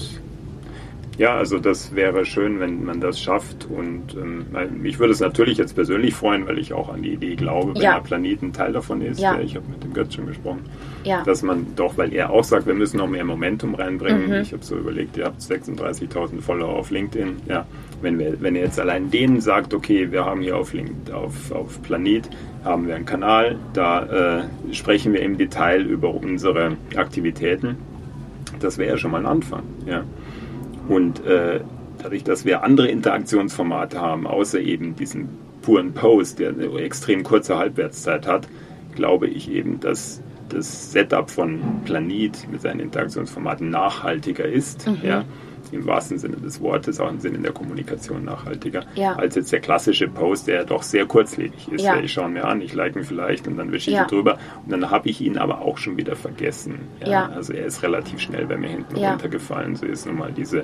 Ja, 1.17 1.35
also 1.35 1.59
das 1.59 1.95
wäre 1.95 2.25
schön, 2.25 2.59
wenn 2.59 2.83
man 2.83 2.99
das 2.99 3.19
schafft. 3.19 3.65
Und 3.69 4.15
ähm, 4.15 4.45
mich 4.81 4.99
würde 4.99 5.13
es 5.13 5.19
natürlich 5.19 5.57
jetzt 5.57 5.73
persönlich 5.75 6.13
freuen, 6.13 6.45
weil 6.47 6.59
ich 6.59 6.73
auch 6.73 6.89
an 6.89 7.03
die 7.03 7.13
Idee 7.13 7.35
glaube, 7.35 7.73
wenn 7.75 7.81
ja. 7.81 7.95
der 7.95 8.01
Planet 8.01 8.41
ein 8.41 8.53
Teil 8.53 8.73
davon 8.73 9.01
ist. 9.01 9.19
Ja. 9.19 9.39
ich 9.39 9.55
habe 9.55 9.65
mit 9.69 9.83
dem 9.83 9.93
Götz 9.93 10.15
schon 10.15 10.27
gesprochen. 10.27 10.61
Ja. 11.03 11.23
Dass 11.23 11.41
man 11.41 11.67
doch, 11.75 11.97
weil 11.97 12.13
er 12.13 12.31
auch 12.31 12.43
sagt, 12.43 12.67
wir 12.67 12.73
müssen 12.73 12.97
noch 12.97 13.07
mehr 13.07 13.23
Momentum 13.23 13.75
reinbringen. 13.75 14.27
Mhm. 14.27 14.41
Ich 14.41 14.51
habe 14.51 14.63
so 14.63 14.75
überlegt, 14.75 15.17
ihr 15.17 15.25
habt 15.25 15.41
36.000 15.41 16.41
Follower 16.41 16.75
auf 16.75 16.91
LinkedIn. 16.91 17.37
Ja, 17.47 17.65
wenn, 18.01 18.19
wir, 18.19 18.41
wenn 18.41 18.55
ihr 18.55 18.61
jetzt 18.61 18.79
allein 18.79 19.09
denen 19.09 19.39
sagt, 19.39 19.73
okay, 19.73 20.11
wir 20.11 20.25
haben 20.25 20.41
hier 20.41 20.57
auf, 20.57 20.73
LinkedIn, 20.73 21.13
auf, 21.13 21.51
auf 21.51 21.81
Planet 21.81 22.29
haben 22.63 22.87
wir 22.87 22.95
einen 22.95 23.05
Kanal, 23.05 23.57
da 23.73 24.39
äh, 24.39 24.73
sprechen 24.73 25.13
wir 25.13 25.21
im 25.21 25.37
Detail 25.37 25.81
über 25.81 26.13
unsere 26.13 26.75
Aktivitäten. 26.95 27.77
Das 28.59 28.77
wäre 28.77 28.91
ja 28.91 28.97
schon 28.97 29.11
mal 29.11 29.19
ein 29.19 29.25
Anfang. 29.25 29.63
Ja. 29.85 30.03
Und 30.87 31.25
äh, 31.25 31.61
dadurch, 32.01 32.23
dass 32.23 32.45
wir 32.45 32.63
andere 32.63 32.87
Interaktionsformate 32.87 33.99
haben, 33.99 34.27
außer 34.27 34.59
eben 34.59 34.95
diesen 34.95 35.29
puren 35.61 35.93
Post, 35.93 36.39
der 36.39 36.49
eine 36.49 36.67
extrem 36.79 37.23
kurze 37.23 37.57
Halbwertszeit 37.57 38.27
hat, 38.27 38.47
glaube 38.93 39.27
ich 39.27 39.49
eben, 39.51 39.79
dass 39.79 40.21
das 40.49 40.91
Setup 40.91 41.29
von 41.29 41.81
Planet 41.85 42.47
mit 42.51 42.61
seinen 42.61 42.79
Interaktionsformaten 42.79 43.69
nachhaltiger 43.69 44.45
ist. 44.45 44.87
Mhm. 44.87 44.97
Ja, 45.03 45.25
im 45.71 45.85
wahrsten 45.85 46.17
Sinne 46.17 46.37
des 46.37 46.61
Wortes, 46.61 46.99
auch 46.99 47.09
im 47.09 47.19
Sinne 47.19 47.39
der 47.39 47.51
Kommunikation 47.51 48.23
nachhaltiger, 48.23 48.85
ja. 48.95 49.13
als 49.13 49.35
jetzt 49.35 49.51
der 49.51 49.59
klassische 49.59 50.07
Post, 50.07 50.47
der 50.47 50.63
doch 50.63 50.83
sehr 50.83 51.05
kurzlebig 51.05 51.71
ist. 51.71 51.83
Ja. 51.83 51.99
Ich 51.99 52.13
schaue 52.13 52.29
mir 52.29 52.45
an, 52.45 52.61
ich 52.61 52.73
like 52.73 52.95
ihn 52.95 53.03
vielleicht 53.03 53.47
und 53.47 53.57
dann 53.57 53.71
wische 53.71 53.89
ich 53.89 53.97
ja. 53.97 54.05
drüber 54.05 54.37
und 54.63 54.71
dann 54.71 54.89
habe 54.91 55.09
ich 55.09 55.21
ihn 55.21 55.37
aber 55.37 55.61
auch 55.61 55.77
schon 55.77 55.97
wieder 55.97 56.15
vergessen. 56.15 56.79
Also 57.01 57.53
er 57.53 57.65
ist 57.65 57.83
relativ 57.83 58.19
schnell 58.19 58.45
bei 58.45 58.57
mir 58.57 58.69
hinten 58.69 58.95
runtergefallen. 58.95 59.75
So 59.75 59.85
ist 59.85 60.05
nun 60.05 60.17
mal 60.17 60.31
diese 60.31 60.63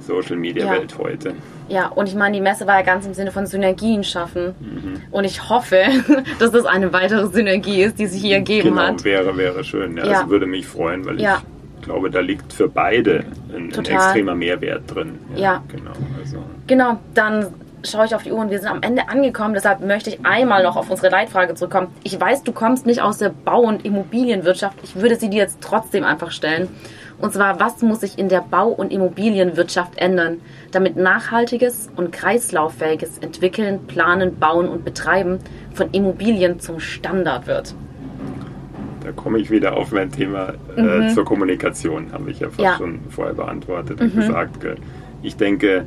Social 0.00 0.36
Media 0.36 0.66
ja. 0.66 0.72
Welt 0.72 0.96
heute. 0.98 1.34
Ja, 1.68 1.86
und 1.86 2.08
ich 2.08 2.14
meine, 2.14 2.34
die 2.34 2.40
Messe 2.40 2.66
war 2.66 2.76
ja 2.76 2.82
ganz 2.82 3.06
im 3.06 3.14
Sinne 3.14 3.30
von 3.30 3.46
Synergien 3.46 4.02
schaffen. 4.02 4.54
Mhm. 4.60 5.02
Und 5.10 5.24
ich 5.24 5.48
hoffe, 5.48 5.82
dass 6.38 6.50
das 6.50 6.64
eine 6.66 6.92
weitere 6.92 7.28
Synergie 7.28 7.82
ist, 7.82 7.98
die 7.98 8.06
sich 8.06 8.20
hier 8.20 8.36
ergeben 8.36 8.70
genau, 8.70 8.82
hat. 8.82 9.04
Wäre, 9.04 9.36
wäre 9.36 9.62
schön. 9.62 9.96
Ja, 9.96 10.04
ja. 10.04 10.18
Also 10.18 10.30
würde 10.30 10.46
mich 10.46 10.66
freuen, 10.66 11.04
weil 11.04 11.20
ja. 11.20 11.42
ich 11.78 11.84
glaube, 11.84 12.10
da 12.10 12.20
liegt 12.20 12.52
für 12.52 12.68
beide 12.68 13.24
ein, 13.54 13.72
ein 13.72 13.84
extremer 13.84 14.34
Mehrwert 14.34 14.82
drin. 14.92 15.18
Ja. 15.36 15.40
ja. 15.40 15.62
Genau, 15.68 15.92
also. 16.18 16.38
genau, 16.66 16.98
dann 17.14 17.46
schaue 17.84 18.06
ich 18.06 18.14
auf 18.14 18.22
die 18.22 18.32
Uhr 18.32 18.40
und 18.40 18.50
wir 18.50 18.58
sind 18.58 18.68
am 18.68 18.82
Ende 18.82 19.08
angekommen. 19.08 19.54
Deshalb 19.54 19.80
möchte 19.80 20.10
ich 20.10 20.24
einmal 20.24 20.62
noch 20.62 20.76
auf 20.76 20.90
unsere 20.90 21.08
Leitfrage 21.08 21.54
zurückkommen. 21.54 21.88
Ich 22.02 22.18
weiß, 22.18 22.42
du 22.42 22.52
kommst 22.52 22.86
nicht 22.86 23.00
aus 23.00 23.18
der 23.18 23.30
Bau- 23.30 23.62
und 23.62 23.84
Immobilienwirtschaft. 23.84 24.78
Ich 24.82 24.96
würde 24.96 25.16
sie 25.16 25.30
dir 25.30 25.38
jetzt 25.38 25.58
trotzdem 25.60 26.04
einfach 26.04 26.30
stellen. 26.30 26.68
Und 27.20 27.32
zwar, 27.32 27.60
was 27.60 27.82
muss 27.82 28.00
sich 28.00 28.18
in 28.18 28.28
der 28.28 28.40
Bau- 28.40 28.70
und 28.70 28.92
Immobilienwirtschaft 28.92 29.98
ändern, 29.98 30.40
damit 30.72 30.96
nachhaltiges 30.96 31.90
und 31.96 32.12
kreislauffähiges 32.12 33.18
Entwickeln, 33.18 33.86
Planen, 33.86 34.38
Bauen 34.38 34.68
und 34.68 34.84
Betreiben 34.84 35.38
von 35.74 35.90
Immobilien 35.92 36.60
zum 36.60 36.80
Standard 36.80 37.46
wird? 37.46 37.74
da 39.02 39.12
komme 39.12 39.38
ich 39.38 39.50
wieder 39.50 39.76
auf 39.76 39.92
mein 39.92 40.10
Thema 40.10 40.54
äh, 40.76 40.82
mhm. 40.82 41.08
zur 41.10 41.24
Kommunikation, 41.24 42.12
habe 42.12 42.30
ich 42.30 42.40
ja 42.40 42.48
fast 42.48 42.60
ja. 42.60 42.76
schon 42.76 43.00
vorher 43.08 43.34
beantwortet 43.34 44.00
und 44.00 44.14
mhm. 44.14 44.20
gesagt. 44.20 44.66
Ich 45.22 45.36
denke, 45.36 45.86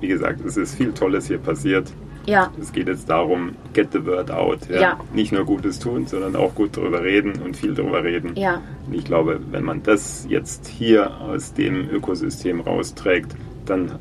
wie 0.00 0.08
gesagt, 0.08 0.44
es 0.44 0.56
ist 0.56 0.74
viel 0.74 0.92
Tolles 0.92 1.26
hier 1.26 1.38
passiert. 1.38 1.92
Ja. 2.26 2.52
Es 2.60 2.72
geht 2.72 2.88
jetzt 2.88 3.08
darum, 3.08 3.54
get 3.72 3.92
the 3.92 4.04
word 4.04 4.30
out. 4.30 4.68
Ja? 4.68 4.80
ja. 4.80 5.00
Nicht 5.14 5.32
nur 5.32 5.44
Gutes 5.44 5.78
tun, 5.78 6.06
sondern 6.06 6.36
auch 6.36 6.54
gut 6.54 6.76
darüber 6.76 7.02
reden 7.02 7.40
und 7.42 7.56
viel 7.56 7.74
darüber 7.74 8.02
reden. 8.02 8.36
Ja. 8.36 8.62
Und 8.86 8.94
ich 8.94 9.04
glaube, 9.04 9.40
wenn 9.50 9.64
man 9.64 9.82
das 9.82 10.26
jetzt 10.28 10.66
hier 10.66 11.20
aus 11.20 11.54
dem 11.54 11.88
Ökosystem 11.88 12.60
rausträgt, 12.60 13.36
dann 13.64 13.92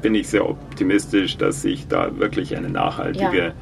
bin 0.00 0.14
ich 0.14 0.28
sehr 0.28 0.48
optimistisch, 0.48 1.38
dass 1.38 1.62
sich 1.62 1.88
da 1.88 2.18
wirklich 2.18 2.56
eine 2.56 2.68
nachhaltige 2.68 3.54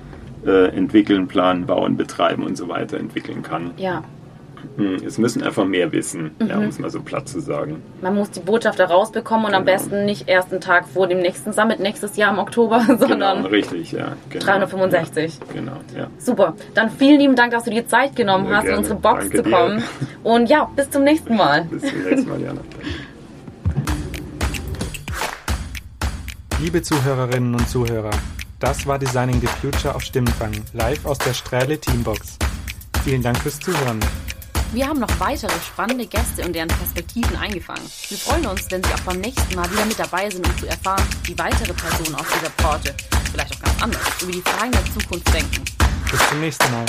ja. 0.44 0.52
äh, 0.52 0.68
entwickeln, 0.68 1.28
planen, 1.28 1.66
bauen, 1.66 1.96
betreiben 1.96 2.42
und 2.44 2.56
so 2.56 2.68
weiter 2.68 2.98
entwickeln 2.98 3.42
kann. 3.42 3.72
Ja. 3.76 4.02
Hm, 4.76 4.96
es 5.04 5.18
müssen 5.18 5.42
einfach 5.42 5.64
mehr 5.64 5.92
wissen, 5.92 6.30
mhm. 6.38 6.46
ja, 6.46 6.58
um 6.58 6.64
es 6.64 6.78
mal 6.78 6.90
so 6.90 7.00
platt 7.00 7.28
zu 7.28 7.40
sagen. 7.40 7.82
Man 8.00 8.14
muss 8.14 8.30
die 8.30 8.40
Botschaft 8.40 8.78
da 8.78 8.86
rausbekommen 8.86 9.46
und 9.46 9.52
genau. 9.52 9.58
am 9.58 9.64
besten 9.64 10.04
nicht 10.04 10.28
erst 10.28 10.52
einen 10.52 10.60
Tag 10.60 10.88
vor 10.88 11.06
dem 11.06 11.20
nächsten 11.20 11.52
Summit 11.52 11.80
nächstes 11.80 12.16
Jahr 12.16 12.32
im 12.32 12.38
Oktober, 12.38 12.84
sondern 12.98 13.38
genau, 13.38 13.48
richtig, 13.48 13.92
ja, 13.92 14.16
genau. 14.28 14.44
365. 14.44 15.38
Ja, 15.38 15.52
genau, 15.54 15.76
ja. 15.96 16.06
Super. 16.18 16.54
Dann 16.74 16.90
vielen 16.90 17.20
lieben 17.20 17.36
Dank, 17.36 17.52
dass 17.52 17.64
du 17.64 17.70
dir 17.70 17.86
Zeit 17.86 18.16
genommen 18.16 18.46
Sehr 18.46 18.56
hast, 18.56 18.62
gerne. 18.64 18.76
in 18.76 18.78
unsere 18.78 18.98
Box 18.98 19.28
Danke 19.28 19.42
zu 19.42 19.50
kommen. 19.50 19.78
Dir. 19.78 20.30
Und 20.30 20.48
ja, 20.48 20.70
bis 20.76 20.90
zum 20.90 21.04
nächsten 21.04 21.36
Mal. 21.36 21.64
bis 21.64 21.82
zum 21.82 22.02
nächsten 22.02 22.28
Mal, 22.28 22.40
Jana. 22.40 22.60
Liebe 26.62 26.82
Zuhörerinnen 26.82 27.54
und 27.54 27.68
Zuhörer, 27.68 28.10
das 28.58 28.86
war 28.86 28.98
Designing 28.98 29.40
the 29.40 29.46
Future 29.46 29.94
auf 29.94 30.02
Stimmenfang, 30.02 30.52
live 30.74 31.06
aus 31.06 31.16
der 31.16 31.32
Strähle 31.32 31.78
Teambox. 31.78 32.36
Vielen 33.02 33.22
Dank 33.22 33.38
fürs 33.38 33.58
Zuhören. 33.58 33.98
Wir 34.72 34.86
haben 34.86 35.00
noch 35.00 35.18
weitere 35.18 35.50
spannende 35.66 36.06
Gäste 36.06 36.44
und 36.44 36.52
deren 36.52 36.68
Perspektiven 36.68 37.36
eingefangen. 37.36 37.82
Wir 38.08 38.18
freuen 38.18 38.46
uns, 38.46 38.70
wenn 38.70 38.82
Sie 38.84 38.94
auch 38.94 39.00
beim 39.00 39.20
nächsten 39.20 39.56
Mal 39.56 39.68
wieder 39.68 39.84
mit 39.84 39.98
dabei 39.98 40.30
sind, 40.30 40.46
um 40.46 40.58
zu 40.58 40.66
erfahren, 40.68 41.04
wie 41.24 41.36
weitere 41.36 41.74
Personen 41.74 42.14
aus 42.14 42.26
dieser 42.28 42.50
Branche, 42.50 42.94
vielleicht 43.32 43.52
auch 43.56 43.60
ganz 43.60 43.82
anders, 43.82 44.22
über 44.22 44.30
die 44.30 44.42
Fragen 44.42 44.70
der 44.70 44.84
Zukunft 44.84 45.34
denken. 45.34 45.64
Bis 46.08 46.28
zum 46.28 46.40
nächsten 46.40 46.70
Mal. 46.70 46.86